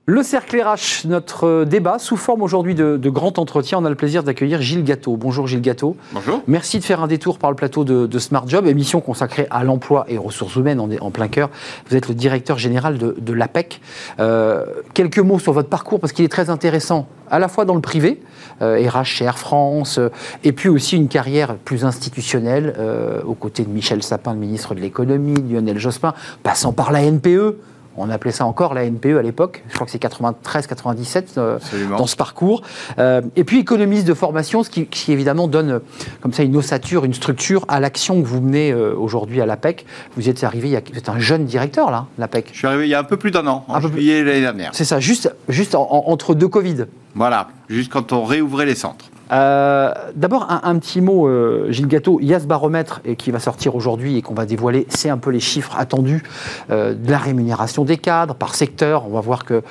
[0.08, 3.80] Le cercle RH, notre débat sous forme aujourd'hui de, de grand entretien.
[3.80, 5.18] On a le plaisir d'accueillir Gilles Gâteau.
[5.18, 5.98] Bonjour Gilles Gâteau.
[6.14, 6.44] Bonjour.
[6.46, 9.64] Merci de faire un détour par le plateau de, de Smart Job, émission consacrée à
[9.64, 11.50] l'emploi et aux ressources humaines en, en plein cœur.
[11.90, 13.82] Vous êtes le directeur général de, de l'APEC.
[14.20, 14.64] Euh,
[14.94, 17.82] quelques mots sur votre parcours parce qu'il est très intéressant, à la fois dans le
[17.82, 18.22] privé,
[18.62, 20.10] euh, RH chez Air France, euh,
[20.44, 24.76] et puis aussi une carrière plus institutionnelle euh, aux côtés de Michel Sapin, le ministre
[24.76, 26.14] de l'économie, Lionel Jospin,
[26.44, 27.58] passant par la NPE.
[27.98, 29.64] On appelait ça encore la NPE à l'époque.
[29.70, 31.60] Je crois que c'est 93-97 euh,
[31.98, 32.62] dans ce parcours.
[33.00, 35.80] Euh, et puis économiste de formation, ce qui, qui, évidemment donne euh,
[36.22, 39.86] comme ça une ossature, une structure à l'action que vous menez euh, aujourd'hui à l'APEC.
[40.18, 42.50] Vous êtes arrivé, il y a, vous êtes un jeune directeur là, l'APEC.
[42.52, 44.42] Je suis arrivé il y a un peu plus d'un an, en Un juillet l'année
[44.42, 44.72] dernière.
[44.74, 46.86] C'est ça, juste, juste en- en- entre deux Covid.
[47.16, 49.06] Voilà, juste quand on réouvrait les centres.
[49.32, 52.20] Euh, D'abord, un, petit mot, euh, Gilles Gâteau.
[52.22, 54.86] Il y a ce baromètre et qui va sortir aujourd'hui et qu'on va dévoiler.
[54.90, 56.24] C'est un peu les chiffres attendus
[56.70, 59.06] euh, de la rémunération des cadres par secteur.
[59.08, 59.64] On va voir que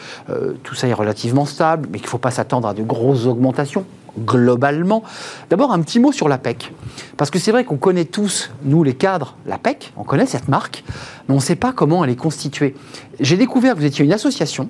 [0.62, 3.84] tout ça est relativement stable, mais qu'il ne faut pas s'attendre à de grosses augmentations
[4.18, 5.02] globalement.
[5.50, 6.72] D'abord, un petit mot sur la PEC.
[7.16, 10.46] Parce que c'est vrai qu'on connaît tous, nous les cadres, la PEC, on connaît cette
[10.46, 10.84] marque,
[11.28, 12.76] mais on ne sait pas comment elle est constituée.
[13.18, 14.68] J'ai découvert que vous étiez une association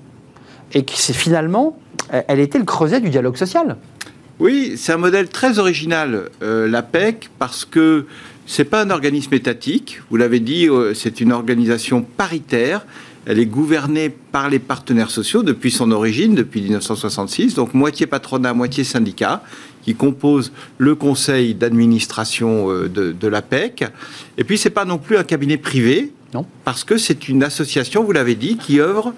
[0.73, 1.77] et que finalement,
[2.11, 3.77] elle était le creuset du dialogue social.
[4.41, 8.07] Oui, c'est un modèle très original, euh, l'APEC, parce que
[8.47, 10.01] c'est pas un organisme étatique.
[10.11, 12.85] Vous l'avez dit, euh, c'est une organisation paritaire
[13.27, 18.53] Elle est gouvernée par les partenaires sociaux depuis son origine, depuis 1966, donc moitié patronat,
[18.53, 19.43] moitié syndicat,
[19.83, 23.85] qui composent le conseil d'administration euh, de, de l'APEC.
[24.37, 26.45] Et puis, c'est pas non plus un cabinet privé, Non.
[26.65, 29.15] parce que c'est une association, vous l'avez dit, qui œuvre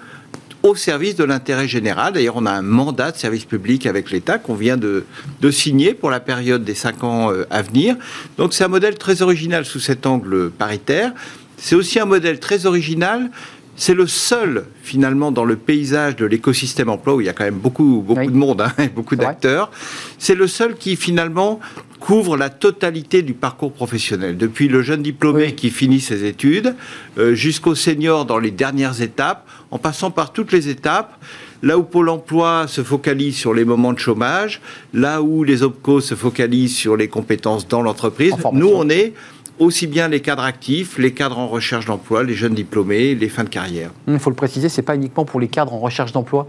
[0.67, 2.13] au service de l'intérêt général.
[2.13, 5.05] D'ailleurs, on a un mandat de service public avec l'État qu'on vient de,
[5.41, 7.97] de signer pour la période des cinq ans euh, à venir.
[8.37, 11.13] Donc, c'est un modèle très original sous cet angle paritaire.
[11.57, 13.31] C'est aussi un modèle très original.
[13.79, 17.45] C'est le seul, finalement, dans le paysage de l'écosystème emploi, où il y a quand
[17.45, 18.29] même beaucoup, beaucoup Oui.
[18.29, 19.71] de monde, hein, et beaucoup d'acteurs.
[20.19, 21.61] C'est le seul qui, finalement,
[22.01, 24.37] couvre la totalité du parcours professionnel.
[24.39, 25.55] Depuis le jeune diplômé Oui.
[25.55, 26.75] qui finit ses études,
[27.19, 31.19] euh, jusqu'au senior dans les dernières étapes, en passant par toutes les étapes.
[31.63, 34.61] Là où Pôle emploi se focalise sur les moments de chômage,
[34.95, 39.15] là où les OPCO se focalisent sur les compétences dans l'entreprise, nous, on est
[39.59, 43.45] aussi bien les cadres actifs, les cadres en recherche d'emploi, les jeunes diplômés, les fins
[43.45, 43.91] de carrière.
[44.09, 46.47] Il faut le préciser, c'est pas uniquement pour les cadres en recherche d'emploi,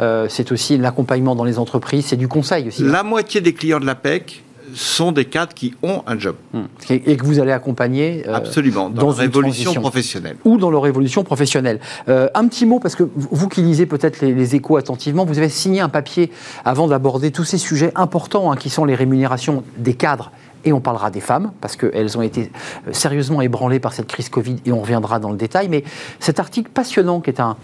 [0.00, 2.82] euh, c'est aussi l'accompagnement dans les entreprises, c'est du conseil aussi.
[2.82, 4.42] La moitié des clients de l'APEC
[4.74, 6.36] sont des cadres qui ont un job.
[6.54, 6.68] Hum.
[6.90, 9.80] Et, et que vous allez accompagner euh, Absolument, dans, dans la une révolution transition.
[9.80, 10.36] professionnelle.
[10.44, 11.80] ou dans leur évolution professionnelle.
[12.08, 15.24] Euh, un petit mot, parce que vous vous qui lisez peut-être les, les échos attentivement,
[15.24, 16.30] vous avez signé un papier
[16.64, 20.30] avant d'aborder tous ces sujets importants hein, qui sont les rémunérations des cadres.
[20.64, 22.50] Et on parlera des femmes, parce qu'elles ont été
[22.92, 25.68] sérieusement ébranlées par cette crise Covid, et on reviendra dans le détail.
[25.68, 25.84] Mais
[26.18, 27.56] cet article passionnant, qui est un,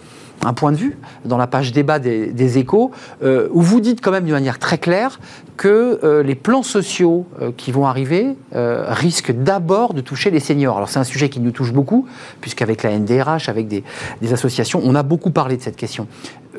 [0.45, 2.91] un point de vue, dans la page débat des, échos,
[3.23, 5.19] euh, où vous dites quand même d'une manière très claire
[5.55, 10.77] que euh, les plans sociaux euh, qui vont arriver risquent d'abord de toucher les seniors.
[10.77, 12.07] Alors c'est un sujet qui nous touche beaucoup,
[12.41, 13.83] puisqu'avec la NDRH, avec des,
[14.21, 16.07] des associations, on a beaucoup parlé de cette question.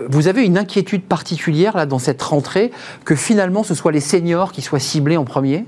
[0.08, 2.70] Vous avez une inquiétude particulière là dans cette rentrée
[3.04, 5.64] que finalement ce soit les seniors qui soient ciblés en premier?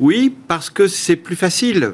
[0.00, 1.92] Oui, parce que c'est plus facile.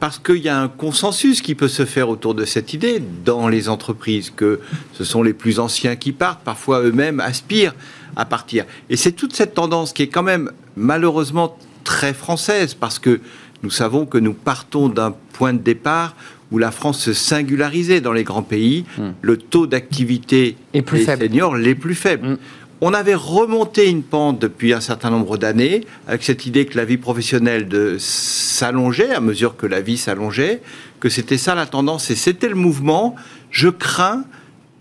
[0.00, 3.48] Parce qu'il y a un consensus qui peut se faire autour de cette idée dans
[3.48, 4.60] les entreprises, que
[4.92, 7.74] ce sont les plus anciens qui partent, parfois eux-mêmes aspirent
[8.14, 8.64] à partir.
[8.90, 13.20] Et c'est toute cette tendance qui est quand même malheureusement très française, parce que
[13.62, 16.14] nous savons que nous partons d'un point de départ
[16.52, 18.84] où la France se singularisait dans les grands pays,
[19.22, 21.22] le taux d'activité des faible.
[21.22, 22.28] seniors les plus faibles.
[22.28, 22.38] Mm.
[22.82, 26.84] On avait remonté une pente depuis un certain nombre d'années avec cette idée que la
[26.84, 27.66] vie professionnelle
[27.98, 30.60] s'allongeait à mesure que la vie s'allongeait,
[31.00, 33.14] que c'était ça la tendance et c'était le mouvement.
[33.50, 34.24] Je crains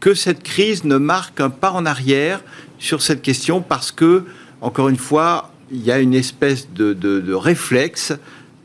[0.02, 2.42] que cette crise ne marque un pas en arrière
[2.80, 4.26] sur cette question parce que,
[4.60, 8.12] encore une fois, il y a une espèce de, de- de réflexe,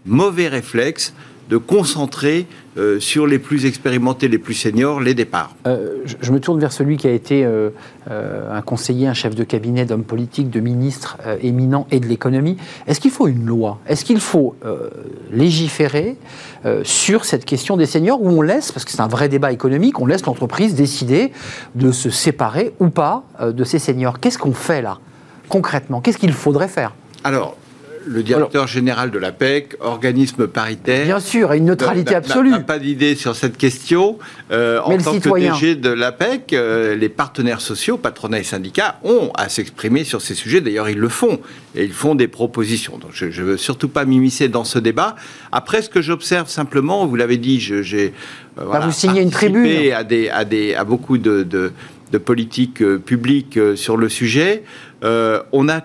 [0.07, 1.14] mauvais réflexe,
[1.51, 2.47] de concentrer
[2.79, 5.57] euh, sur les plus expérimentés, les plus seniors, les départs.
[5.67, 7.71] Euh, je, me tourne vers celui qui a été euh,
[8.09, 12.57] un conseiller, un chef de cabinet d'hommes politiques, de ministres euh, éminents et de l'économie.
[12.87, 13.79] Est-ce qu'il faut une loi?
[13.89, 14.55] Est-ce qu'il faut
[15.33, 16.17] légiférer
[16.85, 19.99] sur cette question des seniors où on laisse, parce que c'est un vrai débat économique,
[20.01, 21.33] on laisse l'entreprise décider
[21.75, 24.21] de se séparer ou pas de ces seniors?
[24.21, 24.99] Qu'est-ce qu'on fait là?
[25.49, 26.95] Concrètement, qu'est-ce qu'il faudrait faire?
[27.25, 27.57] Alors,
[28.07, 32.51] le directeur général de l'APEC, organisme paritaire, Bien sûr, une neutralité n'a- absolue.
[32.51, 34.19] n'a pas d'idée sur cette question.
[34.51, 35.53] Euh, en tant citoyen.
[35.53, 40.23] que DG de l'APEC, euh, les partenaires sociaux, patronat et syndicats, ont à s'exprimer sur
[40.23, 40.61] ces sujets.
[40.61, 41.41] D'ailleurs, ils le font.
[41.75, 42.99] Et ils font des propositions.
[42.99, 45.15] Donc, je ne veux surtout pas m'immiscer dans ce débat.
[45.53, 48.13] Après, ce que j'observe simplement, vous l'avez dit, j'ai
[48.59, 49.93] euh, Bah, vous signez une tribune.
[49.93, 51.73] à, des, à, des, à beaucoup de, de,
[52.13, 54.65] de politiques euh, publiques euh, sur le sujet.
[55.05, 55.81] Euh, on a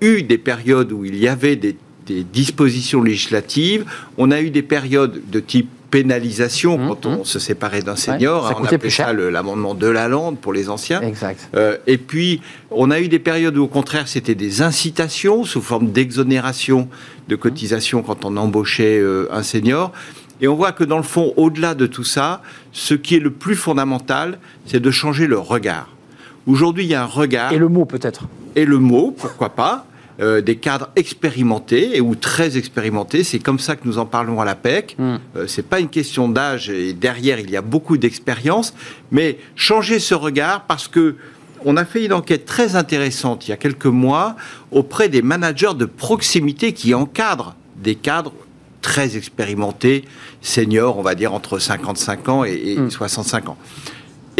[0.00, 3.84] eu des périodes où il y avait des, des dispositions législatives.
[4.18, 7.24] On a eu des périodes de type pénalisation Mmh, quand on mmh.
[7.24, 8.48] se séparait d'un senior.
[8.48, 9.12] ça on appelait plus cher.
[9.12, 11.00] l'amendement de Lalande pour les anciens.
[11.00, 11.48] Exact.
[11.56, 15.60] Euh, et puis, on a eu des périodes où, au contraire, c'était des incitations sous
[15.60, 16.88] forme d'exonération
[17.28, 19.92] de cotisation quand on embauchait euh, un senior.
[20.40, 22.40] Et on voit que, dans le fond, au-delà de tout ça,
[22.72, 25.88] ce qui est le plus fondamental, c'est de changer le regard.
[26.46, 29.86] Aujourd'hui, il y a un regard Et le mot peut-être et le mot, pourquoi pas,
[30.20, 33.24] euh, des cadres expérimentés et ou très expérimentés.
[33.24, 34.96] C'est comme ça que nous en parlons à la PEC.
[34.98, 35.16] Mm.
[35.36, 38.74] Euh, c'est pas une question d'âge et derrière il y a beaucoup d'expérience,
[39.10, 41.16] mais changer ce regard parce que
[41.64, 44.34] on a fait une enquête très intéressante il y a quelques mois
[44.72, 48.32] auprès des managers de proximité qui encadrent des cadres
[48.80, 50.04] très expérimentés,
[50.40, 52.90] seniors, on va dire entre 55 ans et, et Mm.
[52.90, 53.58] 65 ans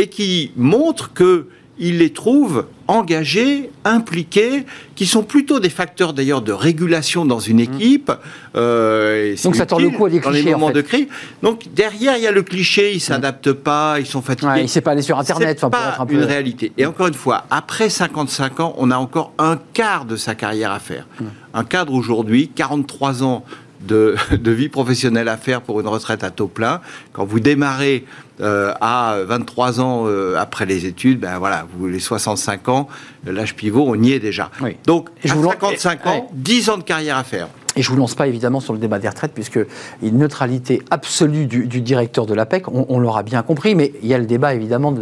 [0.00, 1.46] et qui montrent que
[1.80, 4.64] ils les trouvent engagés, impliqués,
[4.94, 8.12] qui sont plutôt des facteurs d'ailleurs de régulation dans une équipe.
[8.56, 9.34] euh.
[9.42, 10.72] Donc ça tord le utile cou à des dans clichés, en moments fait.
[10.72, 10.76] Mmh.
[10.76, 11.06] de crise.
[11.42, 14.50] Donc derrière il y a le cliché, ils s'adaptent pas, ils sont fatigués.
[14.50, 16.14] Ouais, Il ne pas allé sur Internet C'est pas être un peu.
[16.14, 16.72] une réalité.
[16.76, 20.72] Et encore une fois, après 55 ans, on a encore un quart de sa carrière
[20.72, 21.06] à faire.
[21.20, 21.24] Mmh.
[21.54, 23.44] Un cadre aujourd'hui, 43 ans
[23.80, 26.80] de, de, vie professionnelle à faire pour une retraite à taux plein.
[27.12, 28.04] Quand vous démarrez
[28.40, 32.88] euh, à 23 ans euh, après les études, ben voilà, vous les 65 ans,
[33.26, 34.50] l'âge pivot, on y est déjà.
[34.86, 37.48] Donc, à 55 ans, 10 ans de carrière à faire.
[37.80, 39.58] Et je ne vous lance pas évidemment sur le débat des retraites, puisque
[40.02, 44.18] une neutralité absolue du, directeur de l'APEC, on, l'aura bien compris, mais il y a
[44.18, 44.92] le débat évidemment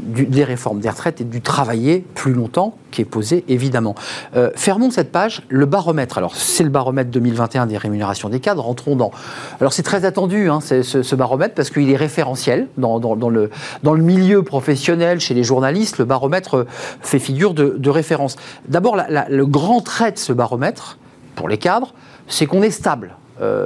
[0.00, 3.94] des réformes des retraites et du travailler plus longtemps qui est posé évidemment.
[4.34, 6.18] Euh, fermons cette page, le baromètre.
[6.18, 9.12] Alors c'est le baromètre 2021 des rémunérations des cadres, rentrons dans...
[9.60, 12.98] Alors c'est très attendu hein, ce, baromètre parce qu'il est référentiel dans,
[13.30, 13.50] le,
[13.84, 16.66] dans le milieu professionnel, chez les journalistes, le baromètre
[17.02, 18.34] fait figure de, référence.
[18.66, 20.98] D'abord, le grand trait de ce baromètre,
[21.36, 21.94] pour les cadres,
[22.28, 23.16] c'est qu'on est stable.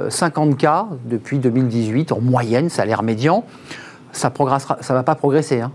[0.09, 3.45] 50 euh, cas depuis 2018 en moyenne, salaire médian.
[4.11, 5.61] Ça ne ça va pas progresser.
[5.61, 5.71] Hein.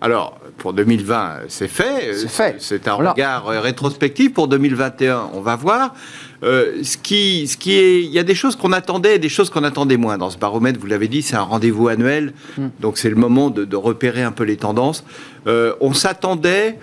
[0.00, 2.14] Alors, pour 2020, c'est fait.
[2.14, 2.56] C'est fait.
[2.58, 4.32] C'est un regard euh, rétrospectif.
[4.32, 5.94] Pour 2021, on va voir.
[6.42, 9.28] Euh, ce, qui, ce qui est, il y a des choses qu'on attendait et des
[9.28, 10.80] choses qu'on attendait moins dans ce baromètre.
[10.80, 12.68] Vous l'avez dit, c'est un rendez-vous annuel, hmm.
[12.80, 15.04] donc c'est le moment de, repérer un peu les tendances.
[15.46, 16.78] on s'attendait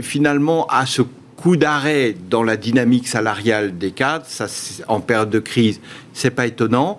[0.00, 1.02] finalement à ce
[1.40, 4.46] coup d'arrêt dans la dynamique salariale des cadres, ça,
[4.88, 5.80] en période de crise,
[6.12, 6.98] c'est pas étonnant.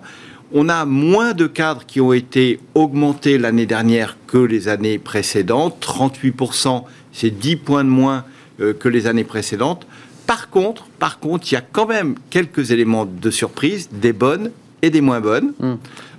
[0.52, 5.76] On a moins de cadres qui ont été augmentés l'année dernière que les années précédentes.
[5.80, 8.24] 38%, c'est 10 points de moins
[8.60, 9.86] euh, que les années précédentes.
[10.26, 14.50] Par contre, par contre, il y a quand même quelques éléments de surprise, des bonnes
[14.82, 15.52] et des moins bonnes.
[15.58, 15.74] Hmm.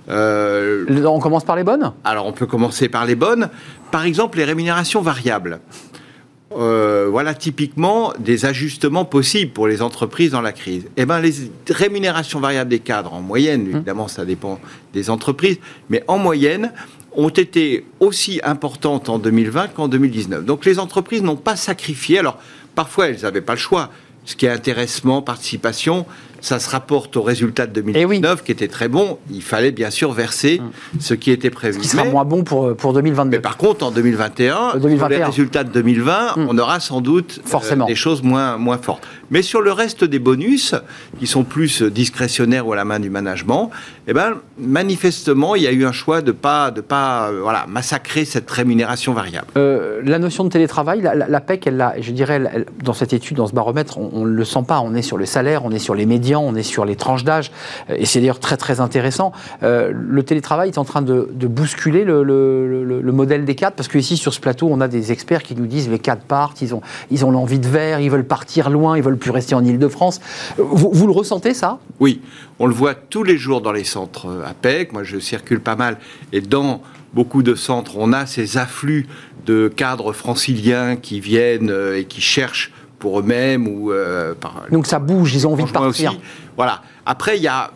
[0.08, 1.92] Euh, on commence par les bonnes?
[2.04, 3.48] Alors on peut commencer par les bonnes.
[3.90, 5.60] Par exemple, les rémunérations variables.
[6.56, 10.86] Euh, voilà typiquement des ajustements possibles pour les entreprises dans la crise.
[10.96, 11.32] Eh ben, les
[11.68, 13.76] rémunérations variables des cadres, en moyenne, hum.
[13.76, 14.60] évidemment, ça dépend
[14.92, 15.58] des entreprises,
[15.90, 16.72] mais en moyenne,
[17.16, 20.44] ont été aussi importantes en 2020 qu'en 2019.
[20.44, 22.18] Donc les entreprises n'ont pas sacrifié.
[22.18, 22.38] Alors,
[22.74, 23.90] parfois, elles n'avaient pas le choix.
[24.24, 26.06] Ce qui est intéressement, participation,
[26.44, 29.16] ça se rapporte au résultat de 2019 eh qui était très bon.
[29.30, 31.00] Il fallait bien sûr verser mm.
[31.00, 31.78] ce qui était prévu.
[31.78, 33.30] Ce qui sera moins bon pour, pour 2022.
[33.30, 35.08] Mais par contre, en 2021, 2021.
[35.08, 36.46] les résultats de 2020, mm.
[36.50, 37.86] on aura sans doute euh, Forcément.
[37.86, 39.08] des choses moins, moins fortes.
[39.30, 40.74] Mais sur le reste des bonus,
[41.18, 43.70] qui sont plus discrétionnaires ou à la main du management,
[44.06, 47.40] eh ben, manifestement, il y a eu un choix de ne pas, de pas euh,
[47.42, 49.46] voilà, massacrer cette rémunération variable.
[49.56, 53.54] Euh, la notion de télétravail, la, PEC, elle, je dirais, dans cette étude, dans ce
[53.54, 54.80] baromètre, on ne le sent pas.
[54.80, 57.24] On est sur le salaire, on est sur les médias on est sur les tranches
[57.24, 57.50] d'âge,
[57.90, 59.32] euh, et c'est d'ailleurs très très intéressant.
[59.62, 64.16] Euh, le télétravail est en train de, bousculer le, modèle des cadres, parce que ici
[64.16, 66.80] sur ce plateau, on a des experts qui nous disent les cadres partent, ils ont
[67.10, 70.20] ils ont l'envie de verre, ils veulent partir loin, ils veulent plus rester en Ile-de-France.
[70.58, 71.78] Vous, vous, le ressentez ça?
[72.00, 72.20] Oui,
[72.58, 74.92] on le voit tous les jours dans les centres APEC.
[74.92, 75.98] Moi, je circule pas mal,
[76.32, 76.82] et dans
[77.14, 79.06] beaucoup de centres, on a ces afflux
[79.46, 82.72] de cadres franciliens qui viennent euh, et qui cherchent
[83.04, 84.32] pour eux-mêmes ou euh,
[84.72, 86.18] Donc ça bouge, ils ont envie de partir.
[86.56, 86.80] Voilà.
[87.04, 87.70] Après, il y a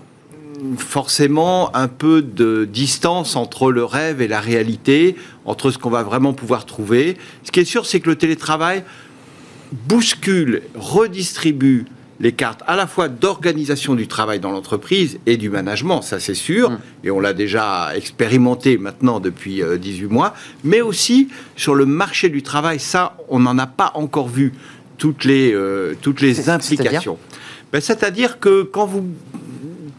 [0.79, 6.03] forcément un peu de distance entre le rêve et la réalité, entre ce qu'on va
[6.03, 7.19] vraiment pouvoir trouver.
[7.45, 8.85] Ce qui est sûr, c'est que le télétravail
[9.87, 11.85] bouscule, redistribue
[12.21, 16.35] les cartes à la fois d'organisation du travail dans l'entreprise et du management, ça c'est
[16.35, 16.79] sûr, mmh.
[17.05, 22.29] et on l'a déjà expérimenté maintenant depuis 18 euh, mois, mais aussi sur le marché
[22.29, 24.53] du travail, ça on n'en a pas encore vu
[24.99, 27.17] toutes les, euh, toutes les implications.
[27.73, 29.07] Ben, c'est-à-dire que quand vous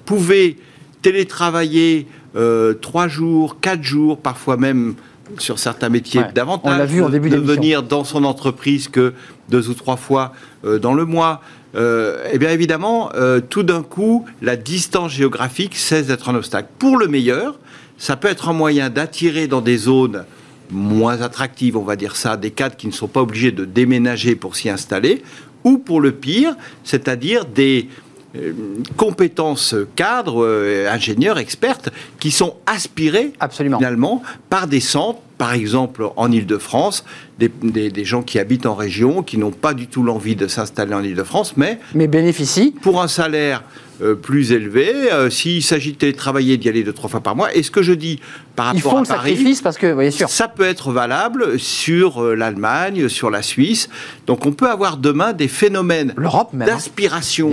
[0.06, 0.58] pouvez
[1.02, 4.96] télétravailler euh, trois jours, quatre jours, parfois même
[5.38, 9.14] sur certains métiers davantage, vu en début de venir dans son entreprise que
[9.50, 10.34] deux ou trois fois
[10.66, 11.42] euh, dans le mois.
[11.76, 13.12] eh bien évidemment,
[13.50, 16.68] tout d'un coup, la distance géographique cesse d'être un obstacle.
[16.80, 17.60] Pour le meilleur,
[18.00, 20.26] ça peut être un moyen d'attirer dans des zones
[20.72, 24.36] moins attractives, on va dire ça, des cadres qui ne sont pas obligés de déménager
[24.36, 25.24] pour s'y installer,
[25.64, 27.90] ou pour le pire, c'est-à-dire des
[28.36, 28.54] euh,
[28.96, 36.32] compétences cadres, euh, ingénieurs, expertes, qui sont aspirées finalement par des centres, par exemple en
[36.32, 37.06] Ile-de-France,
[37.40, 37.50] des,
[37.90, 41.04] des, gens qui habitent en région, qui n'ont pas du tout l'envie de s'installer en
[41.04, 43.64] Ile-de-France, mais, mais bénéficient pour un salaire
[44.02, 45.12] euh, plus élevé.
[45.12, 47.54] Euh, s'il s'agit de travailler, d'y aller deux, trois fois par mois.
[47.54, 48.20] Et ce que je dis
[48.56, 50.30] par rapport Ils font à Paris, sacrifice parce que, sûr.
[50.30, 53.90] ça peut être valable sur euh, l'Allemagne, sur la Suisse.
[54.26, 56.48] Donc on peut avoir demain des phénomènes hein.
[56.54, 57.52] d'aspiration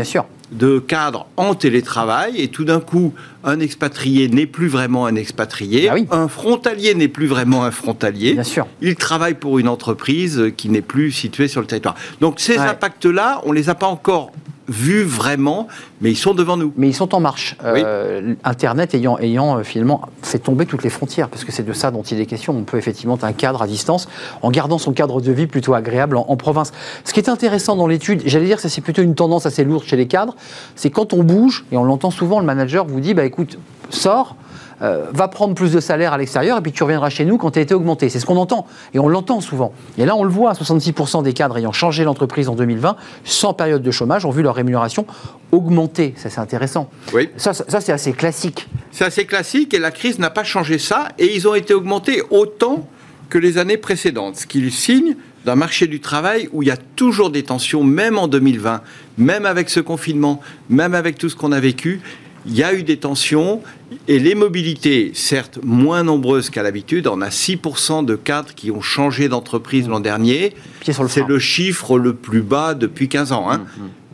[0.53, 5.89] de cadres en télétravail et tout d'un coup un expatrié n'est plus vraiment un expatrié,
[5.89, 8.35] ah un frontalier n'est plus vraiment un frontalier.
[8.35, 8.69] Bien sûr.
[8.81, 11.97] Il travaille pour une entreprise qui n'est plus située sur le territoire.
[12.21, 14.31] Donc ces impacts-là, on les a pas encore
[14.69, 15.69] vu vraiment,
[16.01, 16.73] mais ils sont devant nous.
[16.77, 17.57] Mais ils sont en marche.
[17.65, 21.73] Euh, Internet ayant, ayant euh, finalement fait tomber toutes les frontières, parce que c'est de
[21.73, 22.55] ça dont il est question.
[22.57, 24.09] On peut effectivement un cadre à distance
[24.43, 26.73] en gardant son cadre de vie plutôt agréable en, province.
[27.05, 29.85] Ce qui est intéressant dans l'étude, j'allais dire que c'est plutôt une tendance assez lourde
[29.85, 30.37] chez les cadres,
[30.75, 33.59] c'est quand on bouge, et on l'entend souvent, le manager vous dit, bah écoute,
[33.91, 34.37] sors,
[34.83, 37.53] euh, va prendre plus de salaire à l'extérieur et puis tu reviendras chez nous quand
[37.53, 38.09] tu as été augmenté.
[38.09, 38.67] C'est ce qu'on entend.
[38.93, 39.73] Et on l'entend souvent.
[39.97, 43.83] Et là, on le voit, 66% des cadres ayant changé l'entreprise en 2020, sans période
[43.83, 45.07] de chômage, ont vu leur rémunération
[45.53, 46.15] augmenter.
[46.17, 46.91] Ça, c'est intéressant.
[47.15, 47.31] Oui.
[47.37, 48.69] Ça, ça, c'est assez classique.
[48.91, 51.09] C'est assez classique et la crise n'a pas changé ça.
[51.19, 52.87] Et ils ont été augmentés autant
[53.31, 54.37] que les années précédentes.
[54.37, 58.19] Ce qui signe d'un marché du travail où il y a toujours des tensions, même
[58.19, 58.83] en 2020,
[59.17, 62.01] même avec ce confinement, même avec tout ce qu'on a vécu
[62.47, 63.61] il y a eu des tensions
[64.09, 68.81] et les mobilités, certes moins nombreuses qu'à l'habitude, on a 6% de cadres qui ont
[68.81, 70.55] changé d'entreprise l'an dernier.
[70.83, 73.51] C'est le chiffre le plus bas depuis 15 ans.
[73.51, 73.65] Hein.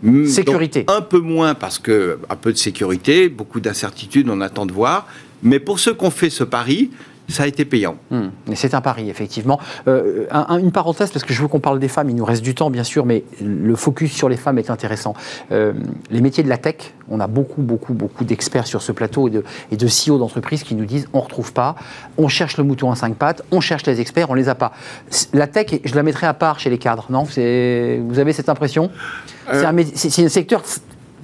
[0.02, 0.26] Mmh, mmh.
[0.26, 0.84] Sécurité.
[0.88, 5.06] un peu moins parce que un peu de sécurité, beaucoup d'incertitudes, on attend de voir.
[5.42, 6.90] Mais pour ceux qui ont fait ce pari,
[7.28, 7.96] ça a été payant.
[8.10, 8.28] Hmm.
[8.54, 9.58] C'est un pari, effectivement.
[9.88, 10.26] Euh,
[10.58, 12.70] une parenthèse, parce que je veux qu'on parle des femmes, il nous reste du temps,
[12.70, 15.14] bien sûr, mais le focus sur les femmes est intéressant.
[15.50, 15.72] Euh,
[16.10, 19.30] les métiers de la tech, on a beaucoup, beaucoup, beaucoup d'experts sur ce plateau et
[19.30, 21.76] de, et de CEO d'entreprises qui nous disent on ne retrouve pas,
[22.18, 24.54] on cherche le mouton à cinq pattes, on cherche les experts, on ne les a
[24.54, 24.72] pas.
[25.32, 27.22] La tech, je la mettrai à part chez les cadres, non?
[27.22, 28.90] Vous avez cette impression?
[29.52, 29.60] Euh,
[29.94, 30.62] C'est un, un secteur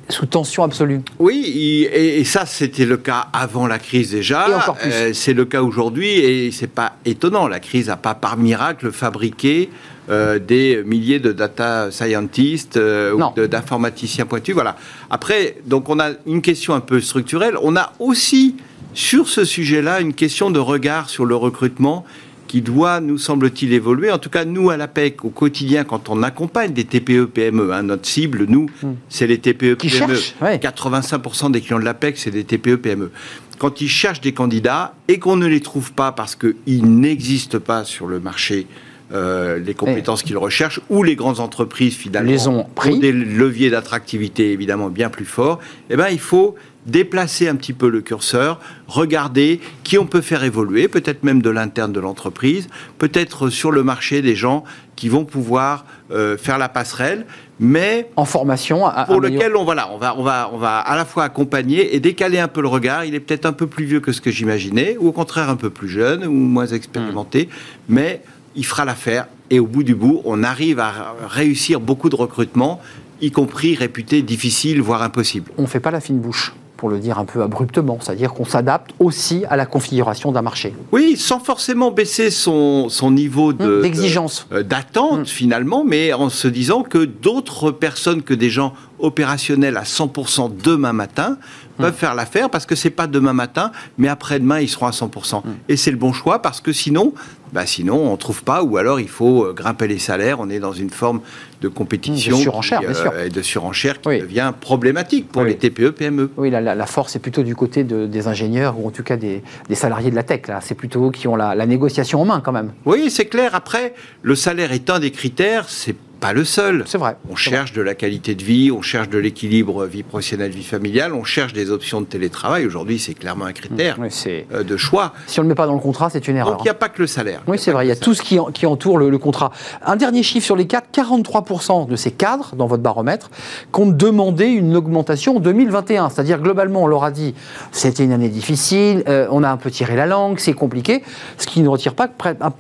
[0.09, 1.01] sous tension absolue.
[1.19, 4.49] Oui, et, ça c'était le cas avant la crise déjà.
[4.49, 4.91] Et encore plus.
[4.93, 7.49] Euh, c'est le cas aujourd'hui et c'est pas étonnant.
[7.49, 9.71] La crise n'a pas par miracle fabriqué
[10.11, 14.55] euh, des milliers de data scientists euh, ou d'informaticiens pointus.
[14.55, 14.77] Voilà.
[15.11, 17.57] Après, donc on a une question un peu structurelle.
[17.63, 18.57] On a aussi
[18.95, 22.05] sur ce sujet-là une question de regard sur le recrutement
[22.49, 24.11] qui doit, nous semble-t-il, évoluer.
[24.11, 27.85] En tout cas, nous, à l'APEC, au quotidien, quand on accompagne des TPE, PME, hein,
[27.85, 28.95] notre cible, nous, hmm.
[29.09, 30.17] c'est les TPE, PME.
[30.41, 33.13] 85% des clients de l'APEC, c'est des TPE, PME.
[33.59, 37.85] Quand ils cherchent des candidats et qu'on ne les trouve pas parce qu'ils n'existent pas
[37.85, 38.67] sur le marché,
[39.13, 42.99] euh, les compétences qu'ils recherchent, ou les grandes entreprises finalement les ont pris.
[42.99, 46.57] des leviers d'attractivité évidemment bien plus forts, eh ben, il faut
[46.89, 51.51] déplacer un petit peu le curseur, regarder qui on peut faire évoluer, peut-être même de
[51.51, 52.69] l'interne de l'entreprise,
[52.99, 54.65] peut-être sur le marché des gens
[54.97, 57.27] qui vont pouvoir euh, faire la passerelle,
[57.61, 61.05] mais en formation pour lequel on voilà, on va on va on va à la
[61.05, 63.05] fois accompagner et décaler un peu le regard.
[63.05, 65.57] Il est peut-être un peu plus vieux que ce que j'imaginais, ou au contraire un
[65.57, 67.95] peu plus jeune ou moins expérimenté, hmm.
[67.95, 68.23] mais
[68.57, 69.29] il fera l'affaire.
[69.51, 72.81] Et au bout du bout, on arrive à réussir beaucoup de recrutements,
[73.21, 75.51] y compris réputés difficiles, voire impossibles.
[75.59, 78.45] On ne fait pas la fine bouche pour le dire un peu abruptement, c'est-à-dire qu'on
[78.45, 80.75] s'adapte aussi à la configuration d'un marché.
[80.93, 85.27] Oui, sans forcément baisser son, son niveau hum, d'exigence, euh, d'attente hum.
[85.27, 90.93] finalement, mais en se disant que d'autres personnes que des gens opérationnels à 100% demain
[90.93, 91.37] matin
[91.79, 91.93] peuvent hum.
[91.93, 95.43] faire l'affaire parce que c'est pas demain matin, mais après-demain ils seront à 100%.
[95.69, 97.13] Et c'est le bon choix parce que sinon,
[97.53, 100.41] bah sinon on trouve pas ou alors il faut euh, grimper les salaires.
[100.41, 101.21] On est dans une forme
[101.61, 103.11] de compétition, de surenchère, bien sûr.
[103.15, 106.31] Euh, et de surenchère qui devient problématique pour les TPE PME.
[106.37, 110.11] Oui, la, force est plutôt du côté des ingénieurs ou en tout cas des, salariés
[110.11, 110.43] de la tech.
[110.49, 112.73] Là, c'est plutôt eux qui ont la, la négociation en main quand même.
[112.85, 113.55] Oui, c'est clair.
[113.55, 115.69] Après, le salaire est un des critères.
[115.69, 116.85] C'est pas le seul.
[116.87, 117.17] C'est vrai.
[117.31, 121.15] On cherche de la qualité de vie, on cherche de l'équilibre vie professionnelle, vie familiale,
[121.15, 122.67] on cherche des options de télétravail.
[122.67, 124.09] Aujourd'hui, c'est clairement un critère mmh,
[124.53, 125.13] euh, de choix.
[125.27, 126.53] Si on ne le met pas dans le contrat, c'est une erreur.
[126.53, 127.43] Donc il n'y a pas que le salaire.
[127.47, 129.53] Oui, c'est vrai, il y a tout ce qui, qui entoure le, contrat.
[129.85, 133.31] Un dernier chiffre sur les cadres 43% de ces cadres, dans votre baromètre,
[133.73, 136.11] comptent demander une augmentation en 2021.
[136.11, 137.35] C'est-à-dire, globalement, on leur a dit
[137.73, 141.03] c'était une année difficile, euh, on a un peu tiré la langue, c'est compliqué.
[141.37, 142.15] Ce qui ne retire pas que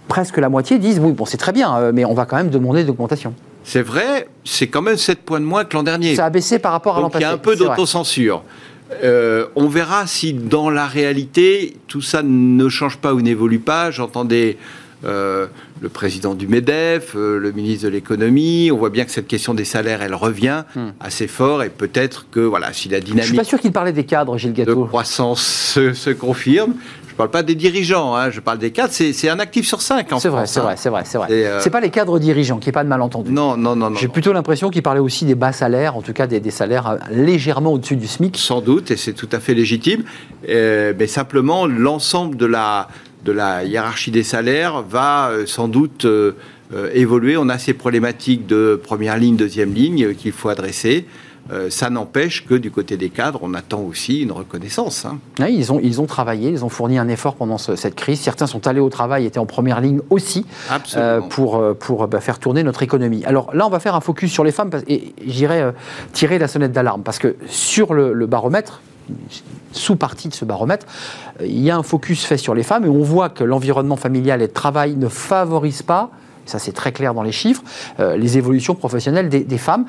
[0.08, 2.50] presque la moitié disent oui, bon, c'est très bien, euh, mais on va quand même
[2.50, 3.34] demander d'augmentation.
[3.68, 6.16] C'est vrai, c'est quand même 7 points de moins que l'an dernier.
[6.16, 7.24] Ça a baissé par rapport à l'an passé.
[7.24, 8.42] Il y a un peu d'autocensure.
[9.04, 13.90] Euh, on verra si dans la réalité tout ça ne change pas ou n'évolue pas.
[13.90, 14.56] J'entendais
[15.04, 15.48] euh,
[15.82, 18.70] le président du MEDEF, euh, le ministre de l'économie.
[18.72, 20.88] On voit bien que cette question des salaires, elle revient hmm.
[20.98, 23.24] assez fort et peut-être que voilà, si la dynamique.
[23.24, 24.84] Je suis pas sûr qu'il parlait des cadres, Gilles Gâteau.
[24.84, 26.72] De croissance se confirme,
[27.18, 28.92] parle pas des dirigeants, hein, je parle des cadres.
[28.92, 31.26] C'est un actif sur cinq C'est vrai, c'est vrai, c'est vrai, c'est vrai.
[31.30, 33.32] Euh, c'est pas les cadres dirigeants, qui est pas de malentendu.
[33.32, 33.92] Non, non, non.
[33.96, 36.96] J'ai plutôt l'impression qu'il parlait aussi des bas salaires, en tout cas des, salaires euh,
[37.10, 38.38] légèrement au-dessus du SMIC.
[38.38, 40.04] Sans doute, et c'est tout à fait légitime.
[40.48, 42.88] Euh, mais simplement, l'ensemble de la,
[43.24, 46.06] de la hiérarchie des salaires va sans doute
[46.94, 47.36] évoluer.
[47.36, 51.04] On a ces problématiques de première ligne, deuxième ligne qu'il faut adresser.
[51.50, 55.04] Euh, ça n'empêche que du côté des cadres, on attend aussi une reconnaissance.
[55.06, 55.18] hein.
[55.40, 58.20] Oui, ils, ont, ils ont travaillé, ils ont fourni un effort pendant ce- cette crise.
[58.20, 60.44] Certains sont allés au travail, étaient en première ligne aussi
[60.96, 63.24] euh, pour, euh, pour bah, faire tourner notre économie.
[63.24, 65.72] Alors là, on va faire un focus sur les femmes et j'irai euh,
[66.12, 68.82] tirer la sonnette d'alarme parce que sur le, le baromètre,
[69.72, 70.86] sous-partie de ce baromètre,
[71.42, 74.42] il y a un focus fait sur les femmes et on voit que l'environnement familial
[74.42, 76.10] et de travail ne favorise pas,
[76.46, 77.62] ça c'est très clair dans les chiffres,
[78.00, 79.86] euh, les évolutions professionnelles des, des femmes.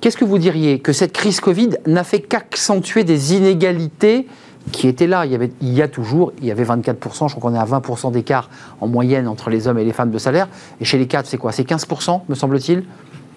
[0.00, 4.26] Qu'est-ce que vous diriez Que cette crise Covid n'a fait qu'accentuer des inégalités
[4.72, 5.26] qui étaient là?
[5.26, 7.58] Il y, avait, il y a toujours, il y avait 24%, je crois qu'on est
[7.58, 8.48] à 20% d'écart
[8.80, 10.48] en moyenne entre les hommes et les femmes de salaire.
[10.80, 11.52] Et chez les cadres, c'est quoi?
[11.52, 12.84] C'est 15%, me semble-t-il?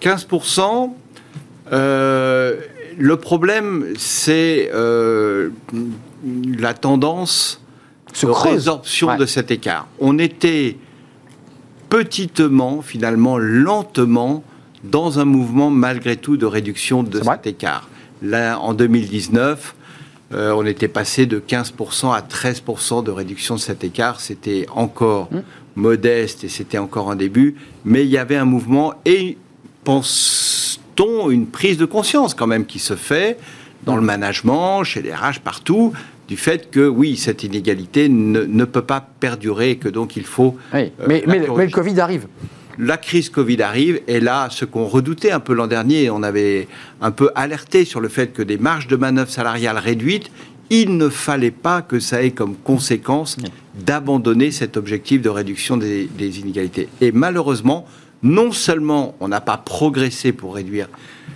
[0.00, 0.90] 15%.
[1.72, 2.56] euh,
[2.96, 5.50] le problème, c'est euh,
[6.58, 7.60] la tendance
[8.12, 9.16] Se de résorption Ouais.
[9.16, 9.88] de cet écart.
[9.98, 10.76] On était
[11.90, 14.44] petitement, finalement, lentement,
[14.84, 17.88] dans un mouvement malgré tout de réduction de cet écart.
[18.22, 19.74] Là, en 2019,
[20.32, 24.20] euh, on était passé de 15% à 13% de réduction de cet écart.
[24.20, 25.40] C'était encore Mm.
[25.76, 29.36] modeste et c'était encore un début, mais il y avait un mouvement et
[29.82, 33.38] pense-t-on une prise de conscience quand même qui se fait
[33.84, 35.92] dans le management, chez les RH, partout,
[36.28, 40.24] du fait que oui, cette inégalité ne, ne peut pas perdurer et que donc il
[40.24, 40.92] faut Oui.
[41.00, 42.26] Euh, mais, mais le Covid arrive.
[42.78, 46.68] La crise Covid arrive et là, ce qu'on redoutait un peu l'an dernier, on avait
[47.00, 50.30] un peu alerté sur le fait que des marges de manœuvre salariales réduites,
[50.70, 53.36] il ne fallait pas que ça ait comme conséquence
[53.74, 56.88] d'abandonner cet objectif de réduction des, des inégalités.
[57.00, 57.86] Et malheureusement,
[58.22, 60.88] non seulement on n'a pas progressé pour réduire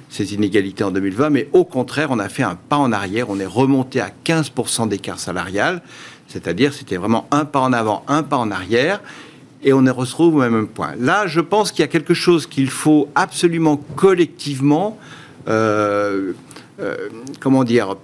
[0.08, 3.38] ces inégalités en 2020, mais au contraire, on a fait un pas en arrière, on
[3.38, 5.82] est remonté à 15% d'écart salarial,
[6.28, 9.00] c'est-à-dire c'était vraiment un pas en avant, un pas en arrière,
[9.62, 10.94] et on retrouve au même point.
[10.98, 14.98] Là, je pense qu'il y a quelque chose qu'il faut absolument collectivement,
[15.48, 16.32] euh,
[16.80, 17.08] euh,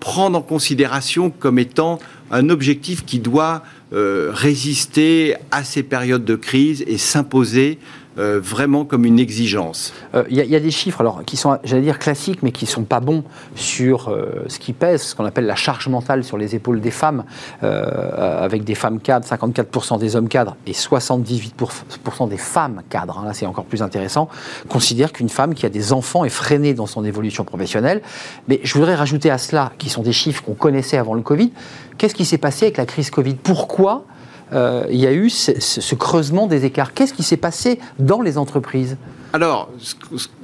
[0.01, 1.99] prendre en considération comme étant
[2.31, 7.79] un objectif qui doit euh, résister à ces périodes de crise et s'imposer
[8.19, 9.93] euh, vraiment comme une exigence.
[10.15, 12.71] Euh, Il y, a- des chiffres alors, qui sont, j'allais dire, classiques, mais qui ne
[12.71, 13.25] sont pas bons
[13.57, 16.91] sur euh, ce qui pèse, ce qu'on appelle la charge mentale sur les épaules des
[16.91, 17.25] femmes,
[17.63, 23.35] avec des femmes cadres, 54% des hommes cadres et 78% des femmes cadres, hein, là
[23.35, 24.29] c'est encore plus intéressant,
[24.69, 28.03] considèrent qu'une femme qui a des enfants est freinée dans son évolution professionnelle.
[28.49, 31.51] Mais je voudrais rajouter à cela, qui sont des chiffres qu'on connaissait avant le Covid,
[31.99, 33.35] qu'est-ce qui s'est passé avec la crise Covid?
[33.35, 34.05] Pourquoi
[34.53, 38.37] euh, il y a eu ce- creusement des écarts Qu'est-ce qui s'est passé dans les
[38.39, 38.97] entreprises
[39.33, 39.71] Alors,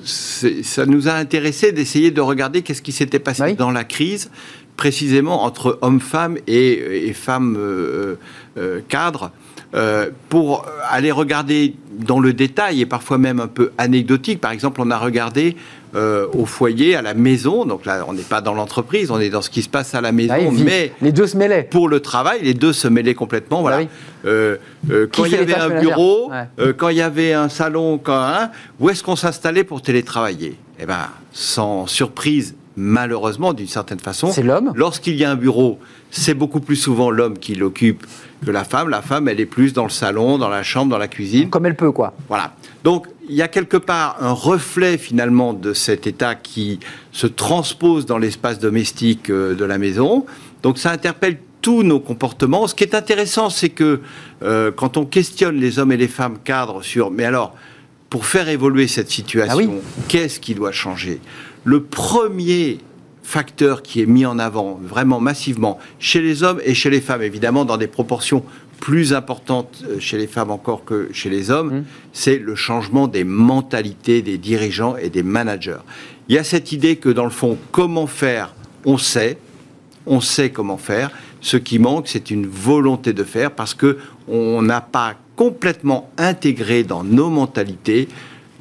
[0.05, 3.55] ça nous a intéressé d'essayer de regarder qu'est-ce qui s'était passé Oui.
[3.55, 4.31] dans la crise,
[4.77, 8.17] précisément entre hommes-femmes et, et femmes euh,
[8.57, 9.31] euh, cadres,
[9.75, 14.41] euh, pour aller regarder dans le détail et parfois même un peu anecdotique.
[14.41, 15.57] Par exemple, on a regardé
[15.95, 19.29] euh, au foyer, à la maison, donc là, on n'est pas dans l'entreprise, on est
[19.29, 21.65] dans ce qui se passe à la maison, Ah vi- mais les deux se mêlaient.
[21.65, 23.61] pour le travail, les deux se mêlaient complètement.
[23.61, 23.79] Voilà.
[23.79, 23.89] Ah oui.
[24.27, 24.57] Euh,
[24.91, 26.73] euh, quand il y avait un bureau, Ouais.
[26.77, 30.57] quand il y avait un salon, quand, hein, où est-ce qu'on s'installait pour télétravailler?
[30.79, 34.73] Eh ben, sans surprise, malheureusement, d'une certaine façon, C'est l'homme.
[34.75, 35.79] lorsqu'il y a un bureau,
[36.11, 38.07] c'est beaucoup plus souvent l'homme qui l'occupe
[38.45, 38.89] que la femme.
[38.89, 41.51] La femme, elle est plus dans le salon, dans la chambre, dans la cuisine.
[41.51, 42.15] Comme elle peut, quoi.
[42.29, 42.55] Voilà.
[42.85, 46.81] Donc, il y a quelque part un reflet finalement de cet état qui
[47.13, 50.25] se transpose dans l'espace domestique euh, de la maison.
[50.63, 52.67] Donc, ça interpelle tous nos comportements.
[52.67, 54.01] Ce qui est intéressant, c'est que
[54.43, 57.55] euh, quand on questionne les hommes et les femmes cadres sur, mais alors,
[58.09, 59.69] pour faire évoluer cette situation, Ah oui.
[60.09, 61.21] qu'est-ce qui doit changer?
[61.65, 62.79] Le premier
[63.23, 67.23] facteur qui est mis en avant vraiment massivement chez les hommes et chez les femmes,
[67.23, 68.43] évidemment dans des proportions
[68.81, 71.85] plus importantes euh, chez les femmes encore que chez les hommes, Mmh.
[72.13, 75.79] c'est le changement des mentalités des dirigeants et des managers.
[76.29, 78.55] Il y a cette idée que dans le fond, comment faire,
[78.85, 79.39] on sait,
[80.07, 81.11] on sait comment faire.
[81.41, 83.99] Ce qui manque, c'est une volonté de faire parce que
[84.29, 88.09] on n'a pas complètement intégré dans nos mentalités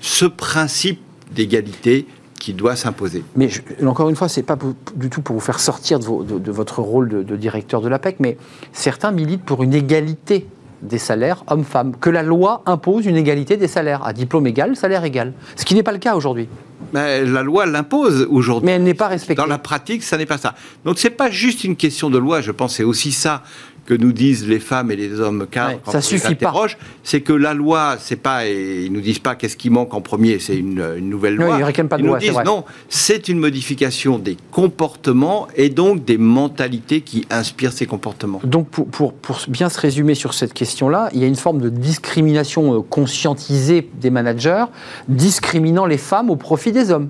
[0.01, 0.99] ce principe
[1.31, 2.05] d'égalité
[2.39, 3.23] qui doit s'imposer.
[3.35, 6.05] Mais je- encore une fois, c'est pas pour- du tout pour vous faire sortir de,
[6.05, 8.37] vos- de- de votre rôle de, de directeur de l'APEC, mais
[8.73, 10.47] certains militent pour une égalité
[10.81, 15.03] des salaires hommes-femmes, que la loi impose une égalité des salaires, à diplôme égal, salaire
[15.03, 15.33] égal.
[15.57, 16.47] Ce qui n'est pas le cas aujourd'hui.
[16.93, 18.65] Mais la loi l'impose aujourd'hui.
[18.67, 19.35] Mais elle n'est pas respectée.
[19.41, 20.55] Dans la pratique, ça n'est pas ça.
[20.85, 23.43] Donc c'est pas juste une question de loi, je pense, c'est aussi ça
[23.89, 26.35] que nous disent les femmes et les hommes cadres Ouais, quand ça on les suffit
[26.35, 26.49] pas.
[26.49, 29.95] interroge, c'est que la loi, c'est pas, et ils nous disent pas qu'est-ce qui manque
[29.95, 31.55] en premier, c'est une, une nouvelle loi.
[31.57, 32.43] ils réclament pas de ils loi, nous c'est disent vrai.
[32.43, 38.39] non, c'est une modification des comportements et donc des mentalités qui inspirent ces comportements.
[38.43, 41.59] Donc, pour, pour- pour bien se résumer sur cette question-là, il y a une forme
[41.59, 44.65] de discrimination euh, conscientisée des managers,
[45.07, 47.09] discriminant les femmes au profit des hommes.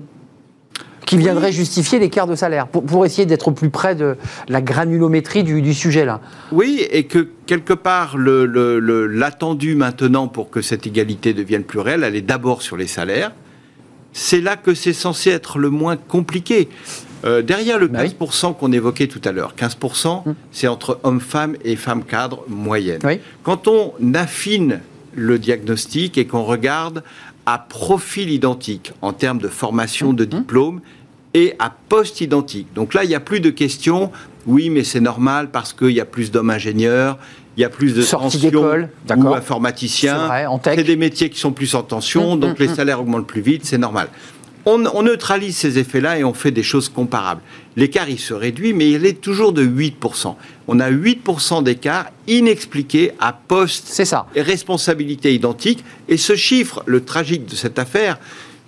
[1.10, 4.16] Qui viendrait justifier l'écart de salaire, pour, pour essayer d'être plus près de
[4.48, 6.20] la granulométrie du, du sujet là.
[6.52, 11.64] Oui, et que quelque part, le- le- le- l'attendu maintenant pour que cette égalité devienne
[11.64, 13.32] plus réelle, elle est d'abord sur les salaires.
[14.12, 16.68] C'est là que c'est censé être le moins compliqué.
[17.24, 18.14] Euh, derrière le Bah oui.
[18.20, 23.00] 15% qu'on évoquait tout à l'heure, 15%, c'est entre hommes-femmes et femmes-cadres moyennes.
[23.04, 23.18] Oui.
[23.42, 24.80] Quand on affine
[25.16, 27.02] le diagnostic et qu'on regarde
[27.46, 30.80] à profil identique en termes de formation, de diplôme
[31.34, 32.68] et à poste identique.
[32.74, 34.10] Donc là, il n'y a plus de questions.
[34.46, 37.18] Oui, mais c'est normal parce qu'il y a plus d'hommes ingénieurs,
[37.56, 40.30] il y a plus de Sortie d'école, ou informaticiens.
[40.64, 42.74] C'est des métiers qui sont plus en tension, Mmh, donc mmh, les mmh.
[42.74, 44.08] salaires augmentent plus vite, c'est normal.
[44.66, 47.40] On, on neutralise ces effets-là et on fait des choses comparables.
[47.76, 50.34] L'écart, il se réduit, mais il est toujours de 8%.
[50.68, 54.26] On a 8% d'écart inexpliqué à poste C'est ça.
[54.34, 55.82] et responsabilité identique.
[56.08, 58.18] Et ce chiffre, le tragique de cette affaire,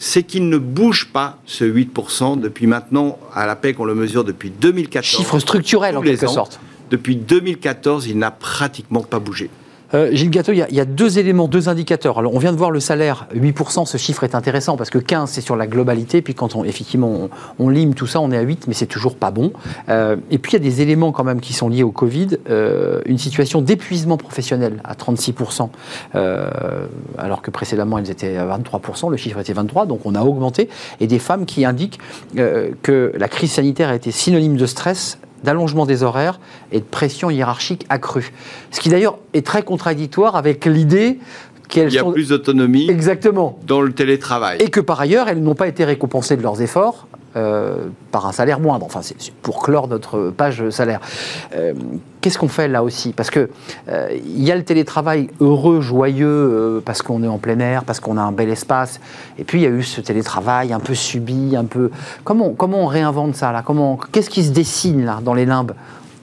[0.05, 4.25] c'est qu'il ne bouge pas, ce 8%, depuis maintenant, à la paix qu'on le mesure
[4.25, 5.07] depuis 2014.
[5.07, 6.29] Chiffre structurel en quelque ans.
[6.29, 6.59] sorte.
[6.91, 9.49] Depuis 2014, il n'a pratiquement pas bougé.
[9.95, 12.19] Euh, Gilles Gâteau, il y, a, deux éléments, deux indicateurs.
[12.19, 15.31] Alors, on vient de voir le salaire, 8%, ce chiffre est intéressant parce que 15,
[15.31, 17.29] c'est sur la globalité, puis quand on, effectivement,
[17.59, 19.53] on, lime tout ça, on est à 8, mais c'est toujours pas bon.
[19.89, 22.39] Euh, et puis, il y a des éléments quand même qui sont liés au Covid,
[22.49, 25.71] euh, une situation d'épuisement professionnel à 36%,
[26.15, 26.87] euh,
[27.19, 30.69] alors que précédemment, elles étaient à 23%, le chiffre était 23, donc on a augmenté,
[31.01, 31.99] et des femmes qui indiquent
[32.35, 36.41] que la crise sanitaire a été synonyme de stress, d'allongement des horaires
[36.71, 38.33] et de pression hiérarchique accrue.
[38.71, 41.19] Ce qui d'ailleurs est très contradictoire avec l'idée
[41.69, 42.13] qu'elles Il y a sont...
[42.13, 43.59] plus d'autonomie Exactement.
[43.67, 44.59] dans le télétravail.
[44.61, 47.07] Et que par ailleurs, elles n'ont pas été récompensées de leurs efforts
[47.37, 48.87] euh, par un salaire moindre.
[48.87, 51.01] Enfin, c'est pour clore notre page salaire.
[51.55, 51.75] Euh,
[52.23, 53.13] Qu'est-ce qu'on fait là aussi?
[53.13, 53.51] Parce que
[53.89, 57.83] euh, il y a le télétravail heureux, joyeux, euh, parce qu'on est en plein air,
[57.83, 59.01] parce qu'on a un bel espace.
[59.39, 61.91] Et puis il y a eu ce télétravail un peu subi, un peu.
[62.23, 63.63] Comment, comment on réinvente ça là?
[63.67, 65.73] Comment Qu'est-ce qui se dessine là dans les limbes?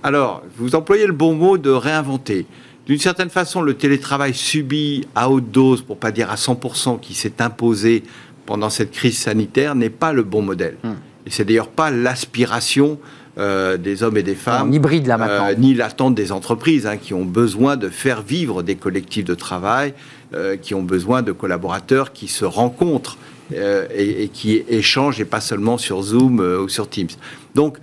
[0.01, 2.45] Alors, vous employez le bon mot de réinventer.
[2.85, 7.13] D'une certaine façon, le télétravail subi à haute dose, pour pas dire à 100%, qui
[7.13, 8.03] s'est imposé
[8.45, 10.77] pendant cette crise sanitaire, n'est pas le bon modèle.
[10.83, 10.88] Hmm.
[11.29, 12.97] Et c'est d'ailleurs pas l'aspiration
[13.37, 15.45] euh, des hommes et des femmes, En hybride là maintenant.
[15.45, 19.35] euh, ni l'attente des entreprises hein, qui ont besoin de faire vivre des collectifs de
[19.35, 19.93] travail,
[20.33, 23.19] euh, qui ont besoin de collaborateurs qui se rencontrent
[23.51, 27.07] et, et qui échangent et pas seulement sur Zoom ou sur Teams.
[27.53, 27.77] Donc,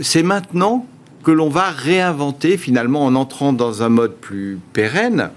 [0.00, 0.86] c'est maintenant
[1.22, 5.30] que l'on va réinventer finalement en entrant dans un mode plus pérenne,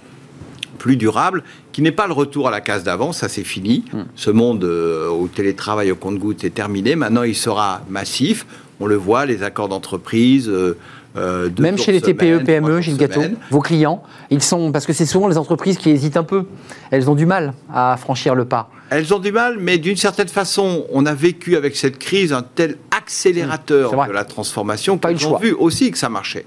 [0.80, 3.86] plus durable, qui n'est pas le retour à la case d'avant, ça c'est fini.
[3.94, 4.04] Hmm.
[4.16, 6.96] Ce monde euh, au télétravail au compte-goutte est terminé.
[6.96, 8.48] Maintenant, il sera massif.
[8.80, 10.50] On le voit, les accords d'entreprise.
[10.50, 10.76] euh,
[11.18, 15.06] euh, Même chez les TPE, PME, Gilles Gâteau, vos clients, ils sont parce que c'est
[15.06, 16.46] souvent les entreprises qui hésitent un peu.
[16.92, 18.70] Elles ont du mal à franchir le pas.
[18.92, 22.44] Elles ont du mal, mais d'une certaine façon, on a vécu avec cette crise un
[22.44, 24.08] tel accélérateur vrai.
[24.08, 25.40] de la transformation ont choix.
[25.40, 26.46] vu aussi que ça marchait.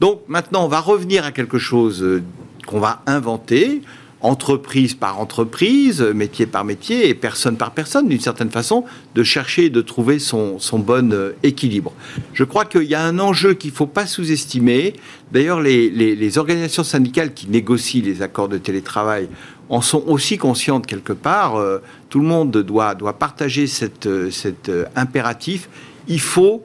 [0.00, 2.22] Donc maintenant, on va revenir à quelque chose euh,
[2.66, 3.82] qu'on va inventer,
[4.24, 8.84] entreprise par entreprise, métier par métier et personne par personne, d'une certaine façon,
[9.14, 11.92] de chercher et de trouver son, son bon euh, équilibre.
[12.32, 14.94] Je crois qu'il y a un enjeu qu'il ne faut pas sous-estimer.
[15.30, 19.28] D'ailleurs, les, organisations syndicales qui négocient les accords de télétravail
[19.68, 21.56] en sont aussi conscientes quelque part.
[21.56, 23.66] Euh, tout le monde doit, doit partager
[24.06, 25.68] euh, cet impératif.
[26.08, 26.64] Il faut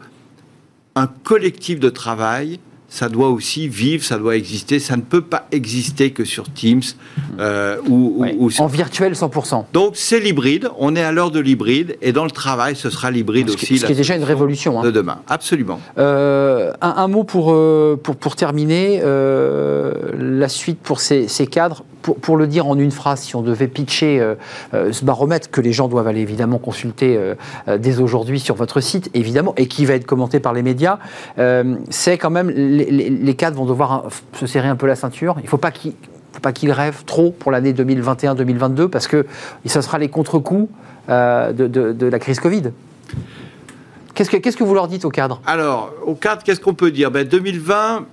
[0.96, 2.60] un collectif de travail,
[2.90, 4.80] ça doit aussi vivre, ça doit exister.
[4.80, 6.82] Ça ne peut pas exister que sur Teams
[7.40, 8.36] euh, ou, ou- Ouais.
[8.38, 9.66] ou sur- En virtuel 100%.
[9.74, 13.12] Donc c'est l'hybride, on est à l'heure de l'hybride, et dans le travail, ce sera
[13.12, 13.78] l'hybride aussi.
[13.78, 14.80] ce qui est déjà une révolution.
[14.80, 14.84] hein.
[14.84, 15.80] de demain, absolument.
[15.98, 21.48] Euh, un, un mot pour, euh, pour, pour terminer, euh, la suite pour ces, ces
[21.48, 21.84] cadres.
[22.02, 24.36] Pour, le dire en une phrase, si on devait pitcher euh,
[24.74, 28.80] euh, ce baromètre que les gens doivent aller évidemment consulter euh, dès aujourd'hui sur votre
[28.80, 31.00] site, évidemment, et qui va être commenté par les médias,
[31.90, 35.36] c'est quand même les, cadres vont devoir se serrer un peu la ceinture.
[35.40, 39.26] Il ne faut pas qu'ils rêvent trop pour l'année 2021-2022 parce que
[39.66, 40.70] ça sera les contre-coups
[41.08, 42.72] de, la crise Covid.
[44.14, 47.12] Qu'est-ce que, vous leur dites aux cadres Alors, au cadre, qu'est-ce qu'on peut dire?
[47.12, 48.06] Ben, 2020,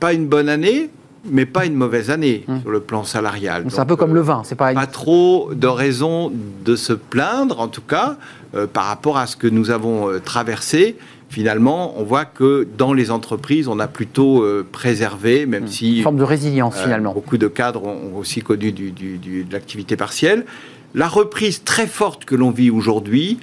[0.00, 0.90] pas une bonne année,
[1.24, 2.60] mais pas une mauvaise année Hum.
[2.62, 3.64] sur le plan salarial.
[3.68, 6.32] C'est un peu comme euh, le vin, c'est pas une pas trop de raisons
[6.64, 8.16] de se plaindre, en tout cas,
[8.54, 10.96] euh, par rapport à ce que nous avons euh, traversé.
[11.28, 16.02] Finalement, on voit que dans les entreprises, on a plutôt euh, préservé, même si une
[16.02, 17.12] forme de résilience euh, finalement.
[17.12, 20.44] beaucoup de cadres ont aussi connu du- du- du- de l'activité partielle.
[20.92, 23.38] La reprise très forte que l'on vit aujourd'hui,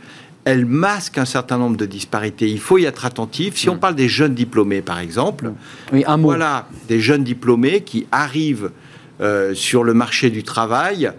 [0.47, 2.47] elle masque un certain nombre de disparités.
[2.47, 3.57] Il faut y être attentif.
[3.57, 5.51] Si on parle des jeunes diplômés, par exemple,
[5.91, 6.29] Oui, un mot.
[6.29, 8.71] voilà des jeunes diplômés qui arrivent
[9.19, 11.11] euh, sur le marché du travail.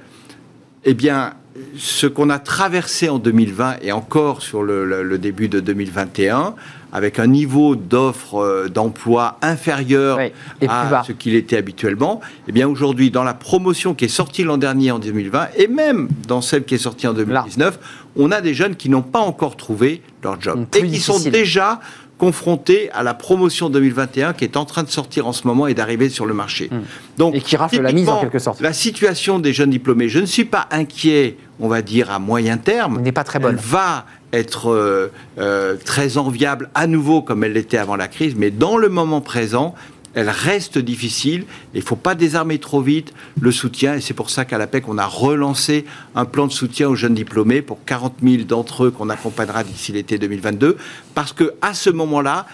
[0.86, 1.34] Eh bien,
[1.76, 6.54] ce qu'on a traversé en 2020 et encore sur le, début de 2021,
[6.92, 10.18] avec un niveau d'offre euh, d'emploi inférieur
[10.66, 14.56] à ce qu'il était habituellement, eh bien aujourd'hui, dans la promotion qui est sortie l'an
[14.56, 17.78] dernier en 2020, et même dans celle qui est sortie en 2019,
[18.18, 21.80] on a des jeunes qui n'ont pas encore trouvé leur job et qui sont déjà
[22.18, 25.74] confrontés à la promotion 2021 qui est en train de sortir en ce moment et
[25.74, 26.68] d'arriver sur le marché.
[26.70, 26.80] Hmm.
[27.16, 28.60] Donc, et qui rafle la mise en quelque sorte.
[28.60, 32.58] La situation des jeunes diplômés, je ne suis pas inquiet, on va dire à moyen
[32.58, 33.00] terme.
[33.00, 33.54] N'est pas très bonne.
[33.54, 38.34] Elle va être euh, euh, très enviable à nouveau comme elle l'était avant la crise,
[38.36, 39.74] mais dans le moment présent,
[40.18, 41.44] elle reste difficile.
[41.74, 43.94] Il ne faut pas désarmer trop vite le soutien.
[43.94, 45.84] Et c'est pour ça qu'à l'APEC, on a relancé
[46.16, 49.92] un plan de soutien aux jeunes diplômés pour 40 000 d'entre eux qu'on accompagnera d'ici
[49.92, 50.76] l'été 2022.
[51.14, 52.46] Parce qu'à ce moment-là,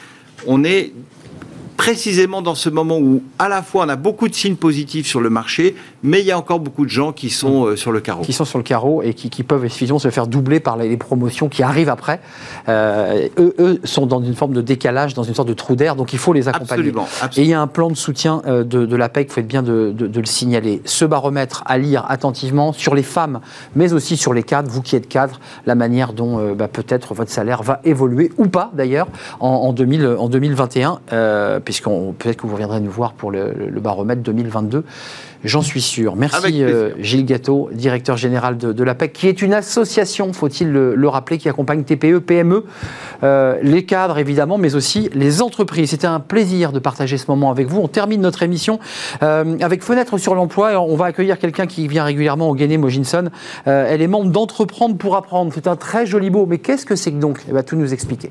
[0.46, 0.92] on est
[1.78, 5.22] précisément dans ce moment où, à la fois, on a beaucoup de signes positifs sur
[5.22, 5.74] le marché,
[6.04, 8.22] mais il y a encore beaucoup de gens qui sont euh, sur le carreau.
[8.22, 11.48] Qui sont sur le carreau et qui, peuvent effectivement se faire doubler par les, promotions
[11.48, 12.20] qui arrivent après.
[12.68, 16.12] Euh, eux, sont dans une forme de décalage, dans une sorte de trou d'air, donc
[16.12, 16.90] il faut les accompagner.
[16.90, 19.62] Absolument, Et il y a un plan de soutien euh, de, l'APEC, vous faites bien
[19.62, 20.82] de, le signaler.
[20.84, 23.40] Ce baromètre à lire attentivement sur les femmes,
[23.74, 27.30] mais aussi sur les cadres, vous qui êtes cadre, la manière dont bah, peut-être votre
[27.30, 29.08] salaire va évoluer, ou pas d'ailleurs,
[29.40, 31.00] en, en, 2000, en 2021
[31.64, 34.84] puisqu'on peut-être que vous reviendrez nous voir pour le, baromètre 2022.
[35.44, 36.16] J'en suis sûr.
[36.16, 41.36] Merci euh, Gilles Gâteau, directeur général de, l'APEC, qui est une association, faut-il le, rappeler,
[41.36, 42.64] qui accompagne TPE, PME,
[43.22, 45.90] euh, les cadres évidemment, mais aussi les entreprises.
[45.90, 47.80] C'était un plaisir de partager ce moment avec vous.
[47.80, 48.80] On termine notre émission
[49.22, 50.80] euh, avec Fenêtre sur l'emploi.
[50.80, 53.28] On va accueillir quelqu'un qui vient régulièrement au Guéné Moginson.
[53.66, 55.52] elle est membre d'Entreprendre pour apprendre.
[55.54, 57.40] C'est un très joli mot, mais qu'est-ce que c'est que donc?
[57.46, 58.30] Elle va tout nous expliquer.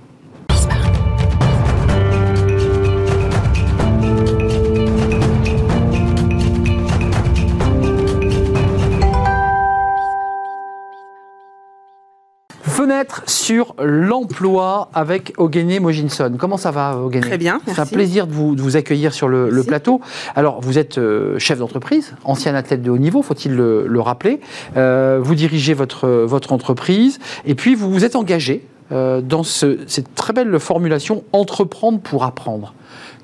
[12.84, 16.36] Fenêtre sur l'emploi avec Ogene Mojinson.
[16.38, 17.61] Comment ça va, Ogene Très bien.
[17.65, 20.01] C'est un plaisir de vous, accueillir sur le, plateau.
[20.36, 24.41] Alors, vous êtes euh, chef d'entreprise, ancien athlète de haut niveau, faut-il le, rappeler.
[24.75, 30.13] Euh, vous dirigez votre, votre entreprise et puis vous vous êtes engagé euh, dans cette
[30.13, 32.73] très belle formulation entreprendre pour apprendre.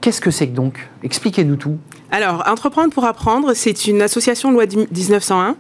[0.02, 0.88] Qu'est-ce que c'est que donc?
[1.04, 1.78] Expliquez-nous tout.
[2.12, 5.56] Alors, Entreprendre pour apprendre, c'est une association loi 1901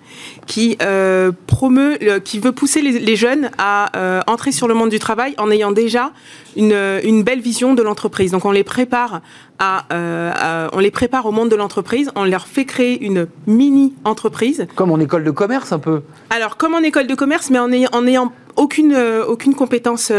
[0.47, 4.97] qui euh, promeut, qui veut pousser les, jeunes à euh, entrer sur le monde du
[4.97, 6.11] travail en ayant déjà
[6.55, 8.31] une, une belle vision de l'entreprise.
[8.31, 9.21] Donc, on les prépare
[9.59, 13.93] à, euh, on les prépare au monde de l'entreprise, on leur fait créer une mini
[14.05, 14.67] entreprise.
[14.75, 16.01] Comme en école de commerce, un peu.
[16.29, 20.11] Alors, comme en école de commerce, mais en ayant, en ayant aucune, aucune compétence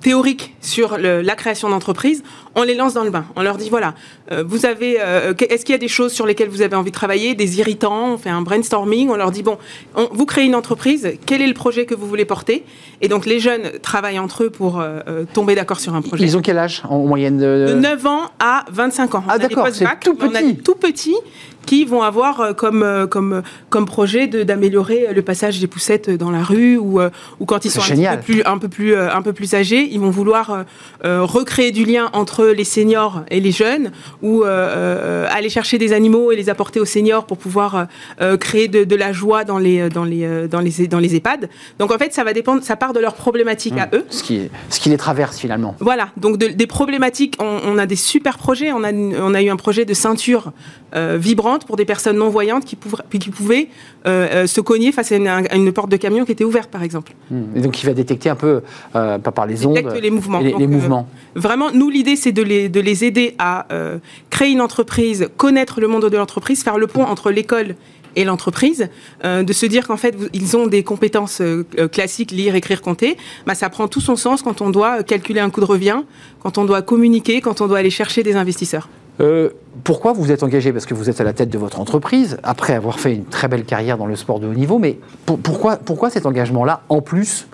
[0.00, 2.22] théorique sur la création d'entreprise,
[2.58, 3.24] on les lance dans le bain.
[3.36, 3.94] On leur dit voilà,
[4.46, 6.96] vous avez euh, est-ce qu'il y a des choses sur lesquelles vous avez envie de
[6.96, 9.58] travailler, des irritants On fait un brainstorming, on leur dit, bon,
[10.12, 12.64] vous créez une entreprise, quel est le projet que vous voulez porter?
[13.00, 16.24] Et donc les jeunes travaillent entre eux pour euh, euh, tomber d'accord sur un projet.
[16.24, 17.74] Ils ont quel âge en moyenne de...
[17.74, 19.24] 9 ans à 25 ans.
[19.28, 20.30] Ah d'accord, c'est tout petit.
[20.30, 21.16] On a tout petit
[21.68, 26.30] qui vont avoir euh, comme, euh, comme, comme projet d'améliorer le passage des poussettes dans
[26.30, 29.20] la rue ou, euh, ou quand ils sont un, peu plus, un, peu plus, un
[29.20, 30.64] peu plus âgés, ils vont vouloir
[31.04, 33.92] recréer du lien entre les seniors et les jeunes
[34.22, 37.86] ou aller chercher des animaux et les apporter aux seniors pour pouvoir
[38.40, 41.48] créer de, de, la joie dans les, dans, les, dans, les, dans les EHPAD.
[41.78, 43.90] Donc en fait, ça va dépendre, ça part de leurs problématiques à mmh.
[43.94, 44.04] eux.
[44.10, 45.76] Ce qui, ce qui les traverse finalement.
[45.80, 49.48] Voilà, donc des problématiques, on, on, a des super projets, on a, on a eu
[49.48, 50.52] un projet de ceinture
[50.94, 52.76] vibrante pour des personnes non-voyantes qui,
[53.18, 53.68] qui pouvaient
[54.06, 57.12] euh, euh, se cogner face à une, porte de camion qui était ouverte, par exemple.
[57.30, 57.56] Hmm.
[57.56, 58.62] Et donc, il va détecter un peu,
[58.94, 60.40] euh, pas par les ondes, les mouvements.
[60.40, 61.08] Les, mouvements.
[61.34, 63.66] vraiment, nous, l'idée, c'est de les, de les aider à
[64.30, 67.74] créer une entreprise, connaître le monde de l'entreprise, faire le pont entre l'école
[68.16, 68.88] et l'entreprise,
[69.24, 71.42] de se dire qu'en fait, ils ont des compétences
[71.92, 73.16] classiques, lire, écrire, compter,
[73.46, 76.02] bah, ça prend tout son sens quand on doit calculer un coût de revient,
[76.42, 78.88] quand on doit communiquer, quand on doit aller chercher des investisseurs.
[79.20, 79.50] Euh,
[79.84, 80.72] pourquoi vous êtes engagé?
[80.72, 83.48] Parce que vous êtes à la tête de votre entreprise, après avoir fait une très
[83.48, 87.48] belle carrière dans le sport de haut niveau, mais pourquoi, pourquoi cet engagement-là en plus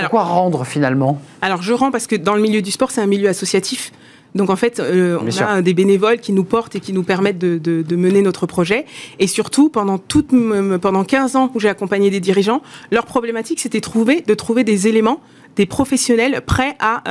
[0.00, 1.20] Pourquoi rendre finalement?
[1.40, 3.92] Alors je rends parce que dans le milieu du sport, c'est un milieu associatif.
[4.34, 7.38] Donc en fait, euh, on a des bénévoles qui nous portent et qui nous permettent
[7.38, 8.86] de, mener notre projet.
[9.18, 14.22] Et surtout, pendant, pendant 15 ans où j'ai accompagné des dirigeants, leur problématique, c'était trouver,
[14.22, 15.20] de trouver des éléments
[15.56, 17.02] des professionnels prêts à,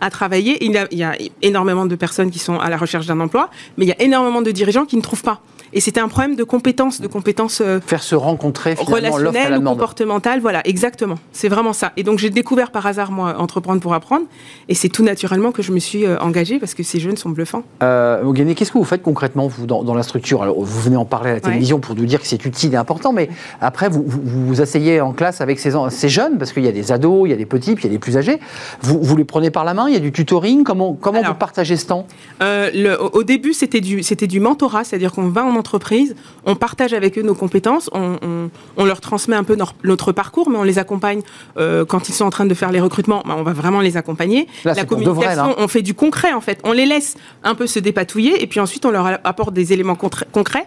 [0.00, 0.64] à, travailler.
[0.64, 3.20] Il y, a, il y, a, énormément de personnes qui sont à la recherche d'un
[3.20, 5.40] emploi, mais il y a énormément de dirigeants qui ne trouvent pas.
[5.74, 10.40] Et c'était un problème de compétences, de compétences euh, faire se rencontrer relationnelles ou comportementales.
[10.40, 11.16] Voilà, exactement.
[11.32, 11.92] C'est vraiment ça.
[11.96, 14.26] Et donc j'ai découvert par hasard moi entreprendre pour apprendre,
[14.68, 17.30] et c'est tout naturellement que je me suis euh, engagée parce que ces jeunes sont
[17.30, 17.62] bluffants.
[17.82, 20.42] Euh, qu'est-ce que vous faites concrètement vous dans, la structure?
[20.42, 22.76] Alors vous venez en parler à la télévision pour nous dire que c'est utile et
[22.76, 26.68] important, mais après vous, vous asseyez en classe avec ces, ces jeunes parce qu'il y
[26.68, 28.40] a des ados, il y a des petits, puis il y a des plus âgés.
[28.80, 31.34] Vous, vous les prenez par la main Il y a du tutoring Comment comment vous
[31.34, 32.06] partagez ce temps?
[32.40, 36.92] le, Au début c'était du c'était du mentorat, c'est-à-dire qu'on va en entreprise, on partage
[36.92, 38.50] avec eux nos compétences, on,
[38.84, 41.22] leur transmet un peu notre, parcours, mais on les accompagne
[41.56, 43.22] euh, quand ils sont en train de faire les recrutements.
[43.26, 44.48] Ben, on va vraiment les accompagner.
[44.64, 46.58] la communication, on fait du concret en fait.
[46.64, 49.96] On les laisse un peu se dépatouiller et puis ensuite on leur apporte des éléments
[49.96, 50.66] concrets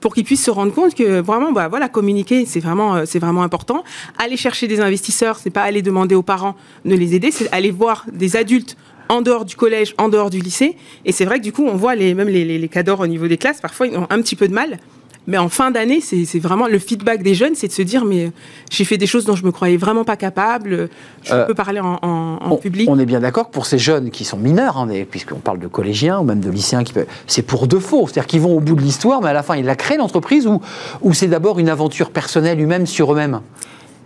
[0.00, 3.18] pour qu'ils puissent se rendre compte que vraiment, bah, voilà, communiquer, c'est vraiment, euh, c'est
[3.18, 3.84] vraiment important.
[4.18, 7.70] Aller chercher des investisseurs, c'est pas aller demander aux parents de les aider, c'est aller
[7.70, 8.76] voir des adultes
[9.08, 10.76] en dehors du collège, en dehors du lycée.
[11.04, 13.28] Et c'est vrai que du coup, on voit les, même les, les, cadors au niveau
[13.28, 14.78] des classes, parfois, ils ont un petit peu de mal.
[15.26, 18.30] Mais en fin d'année, c'est vraiment le feedback des jeunes, c'est de se dire mais
[18.70, 20.88] j'ai fait des choses dont je me croyais vraiment pas capable.
[21.24, 22.88] Je euh, peux parler en, public.
[22.90, 25.66] On est bien d'accord que pour ces jeunes qui sont mineurs, hein, puisqu'on parle de
[25.66, 26.92] collégiens ou même de lycéens, qui
[27.26, 28.06] c'est pour de faux.
[28.06, 30.46] C'est-à-dire qu'ils vont au bout de l'histoire, mais à la fin ils la créent l'entreprise
[30.46, 30.60] ou,
[31.02, 33.40] ou c'est d'abord une aventure personnelle humaine sur eux-mêmes?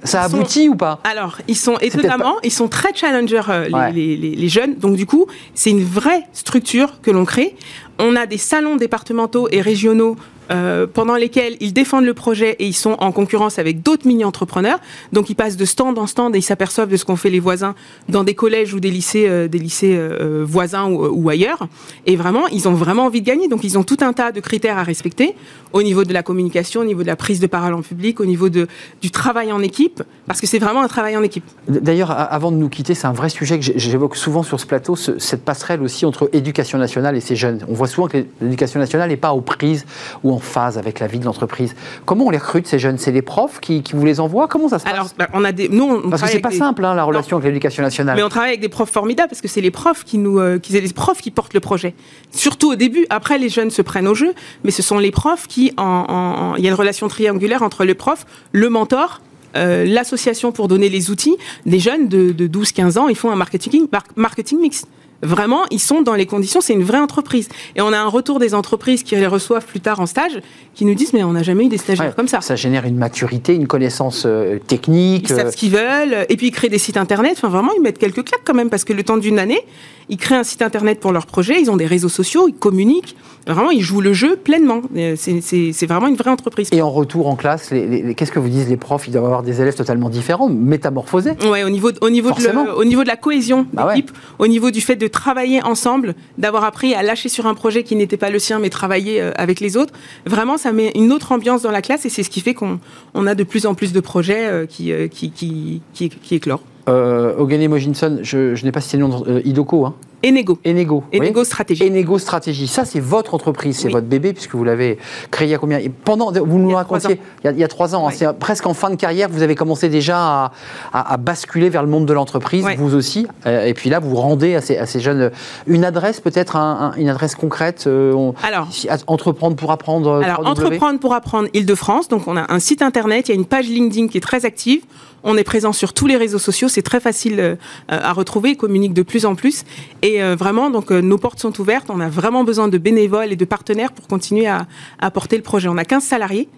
[0.05, 1.01] Ça aboutit ou pas?
[1.05, 4.77] Alors, ils sont étonnamment, ils sont très challengers, euh, les, jeunes.
[4.77, 7.57] Donc, du coup, c'est une vraie structure que l'on crée.
[7.99, 10.17] On a des salons départementaux et régionaux
[10.51, 14.81] euh, pendant lesquels ils défendent le projet et ils sont en concurrence avec d'autres mini-entrepreneurs.
[15.13, 17.41] Donc ils passent de stand en stand et ils s'aperçoivent de ce qu'ont fait les
[17.41, 17.75] voisins
[18.09, 21.69] dans des collèges ou des lycées, euh, des lycées euh, voisins ou, ailleurs.
[22.07, 23.49] Et vraiment, ils ont vraiment envie de gagner.
[23.49, 25.37] Donc ils ont tout un tas de critères à respecter
[25.73, 28.27] au niveau de la communication, au niveau de la prise de parole en public, au
[28.27, 28.67] niveau de,
[29.03, 31.45] du travail en équipe, parce que c'est vraiment un travail en équipe.
[31.69, 34.97] D'ailleurs, avant de nous quitter, c'est un vrai sujet que j'évoque souvent sur ce plateau,
[34.97, 37.61] cette passerelle aussi entre éducation nationale et ces jeunes.
[37.69, 39.87] On voit souvent que l'éducation nationale n'est pas aux prises
[40.25, 41.75] ou en phase avec la vie de l'entreprise.
[42.05, 42.99] Comment on les recrute ces jeunes?
[42.99, 44.49] C'est les profs qui, vous les envoient?
[44.49, 44.93] Comment ça se passe?
[44.93, 47.49] Alors, bah, on a des, nous, parce que c'est pas simple hein, la relation avec
[47.49, 48.17] l'éducation nationale.
[48.17, 50.59] Mais on travaille avec des profs formidables parce que c'est les profs qui nous, euh,
[50.59, 51.95] qui, les profs qui portent le projet.
[52.31, 53.07] Surtout au début.
[53.11, 54.33] Après, les jeunes se prennent au jeu,
[54.65, 57.95] mais ce sont les profs qui, en, il y a une relation triangulaire entre le
[57.95, 59.21] prof, le mentor
[59.57, 61.37] euh, l'association pour donner les outils,
[61.67, 64.87] les jeunes de, de 12-15 ans, ils font un marketing, marketing mix.
[65.23, 67.49] Vraiment, ils sont dans les conditions, c'est une vraie entreprise.
[67.77, 70.41] Et on a un retour des entreprises qui les reçoivent plus tard en stage,
[70.75, 72.41] qui nous disent, mais on n'a jamais eu des stagiaires comme ça.
[72.41, 75.29] Ça génère une maturité, une connaissance euh, technique.
[75.29, 77.33] Ils savent ce qu'ils veulent, et puis ils créent des sites internet.
[77.37, 79.61] Enfin, vraiment, ils mettent quelques claques quand même, parce que le temps d'une année,
[80.09, 83.17] ils créent un site internet pour leur projet, ils ont des réseaux sociaux, ils communiquent.
[83.47, 84.83] Vraiment, ils jouent le jeu pleinement.
[84.97, 86.69] Euh, c'est vraiment une vraie entreprise.
[86.73, 89.07] Et en retour en classe, qu'est-ce que vous disent les profs?
[89.09, 92.85] Ils doivent avoir des élèves totalement différents, métamorphosés Oui, au niveau, au, niveau de au
[92.85, 93.95] niveau de la cohésion bah
[94.39, 97.97] au niveau du fait de travailler ensemble, d'avoir appris à lâcher sur un projet qui
[97.97, 99.93] n'était pas le sien, mais travailler euh, avec les autres.
[100.27, 102.79] Vraiment, ça met une autre ambiance dans la classe et c'est ce qui fait qu'on
[103.15, 106.63] a de plus en plus de projets euh, qui, qui, qui, qui, éclorent.
[106.89, 110.59] Euh, je, n'ai pas cité le nom, euh, Idoko, hein Enego.
[110.65, 111.05] Enego.
[111.13, 111.85] Enego Stratégie.
[111.85, 112.67] Enego Stratégie.
[112.67, 114.99] Ça, c'est votre entreprise, c'est votre bébé, puisque vous l'avez
[115.31, 115.81] créé il y a combien?
[116.05, 118.97] Pendant, Vous nous racontiez, il y, a, trois ans, hein, c'est presque en fin de
[118.97, 120.53] carrière, vous avez commencé déjà
[120.93, 123.27] à, basculer vers le monde de l'entreprise, vous aussi.
[123.47, 125.31] Euh, et puis là, vous rendez à ces, à ces jeunes
[125.67, 126.57] une adresse, peut-être
[126.97, 128.69] une adresse concrète euh, Alors,
[129.07, 130.23] Entreprendre pour apprendre.
[130.23, 132.09] Alors, Entreprendre pour apprendre Île-de-France.
[132.09, 134.45] Donc, on a un site internet, il y a une page LinkedIn qui est très
[134.45, 134.83] active.
[135.23, 137.57] On est présent sur tous les réseaux sociaux, c'est très facile euh,
[137.89, 139.65] à retrouver, ils communiquent de plus en plus.
[140.03, 143.33] Et euh, vraiment, donc euh, nos portes sont ouvertes, on a vraiment besoin de bénévoles
[143.33, 144.67] et de partenaires pour continuer à,
[144.99, 145.69] à porter le projet.
[145.69, 146.49] On a 15 salariés,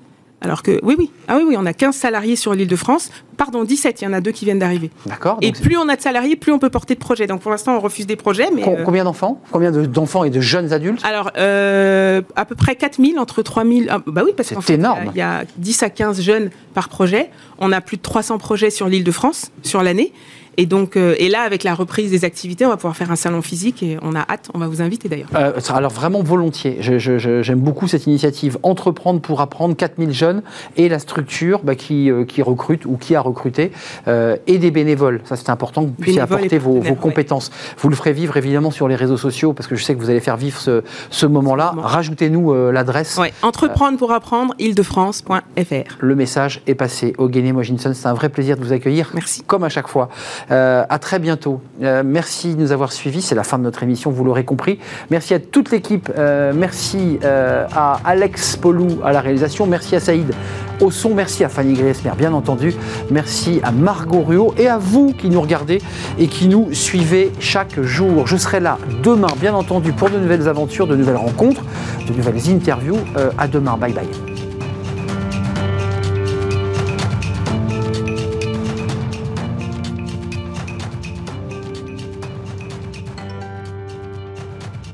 [0.41, 3.11] alors que, oui, oui, ah oui, oui, on a 15 salariés sur l'île de France.
[3.37, 4.91] Pardon, 17, il y en a deux qui viennent d'arriver.
[5.07, 5.39] D'accord.
[5.41, 7.29] Et plus on a de salariés, plus on peut porter de projets.
[7.29, 8.51] Donc pour l'instant, on refuse des projets.
[8.53, 9.41] Mais Combien d'enfants?
[9.53, 11.05] Combien d'enfants et de jeunes adultes?
[11.05, 13.89] Alors, à peu près 4000, entre 3000.
[13.91, 15.11] Ah, bah oui, parce qu'en énorme.
[15.15, 17.31] il y, a 10 à 15 jeunes par projet.
[17.59, 20.13] On a plus de 300 projets sur l'île de France sur l'année.
[20.59, 23.17] Et donc, euh, et là, avec la reprise des activités, on va pouvoir faire un
[23.17, 24.51] salon physique et on a hâte.
[24.55, 25.29] On va vous inviter d'ailleurs.
[25.35, 26.79] Euh, alors vraiment volontiers.
[26.81, 28.59] J'aime beaucoup cette initiative.
[28.63, 30.43] Entreprendre pour apprendre 4000 jeunes
[30.77, 33.73] et la structure bah, qui, euh, qui, recrute ou qui a recruté
[34.47, 35.21] et des bénévoles.
[35.25, 37.51] Ça, c'est important que vous puissiez apporter vos, compétences.
[37.79, 40.11] Vous le ferez vivre évidemment sur les réseaux sociaux parce que je sais que vous
[40.11, 41.75] allez faire vivre ce, ce moment-là.
[41.77, 43.17] Rajoutez-nous l'adresse.
[43.17, 43.33] Ouais.
[43.43, 45.97] Entreprendre pour apprendre, île-de-france.fr.
[46.01, 47.15] Le message est passé.
[47.19, 49.11] Ogene Mojinson, c'est un vrai plaisir de vous accueillir.
[49.15, 49.43] Merci.
[49.43, 50.09] Comme à chaque fois.
[50.51, 51.61] À très bientôt.
[52.05, 53.23] merci de nous avoir suivis.
[53.23, 54.79] C'est la fin de notre émission, vous l'aurez compris.
[55.11, 56.11] Merci à toute l'équipe.
[56.55, 59.67] merci à Alex Polou à la réalisation.
[59.67, 60.33] Merci à Saïd
[60.81, 61.15] au son.
[61.15, 62.75] Merci à Fanny Griesmer, bien entendu.
[63.11, 65.81] Merci à Margot Ruot et à vous qui nous regardez
[66.19, 68.27] et qui nous suivez chaque jour.
[68.27, 71.63] Je serai là demain, bien entendu, pour de nouvelles aventures, de nouvelles rencontres,
[72.09, 72.99] de nouvelles interviews.
[73.39, 73.77] à demain.
[73.77, 74.32] Bye bye.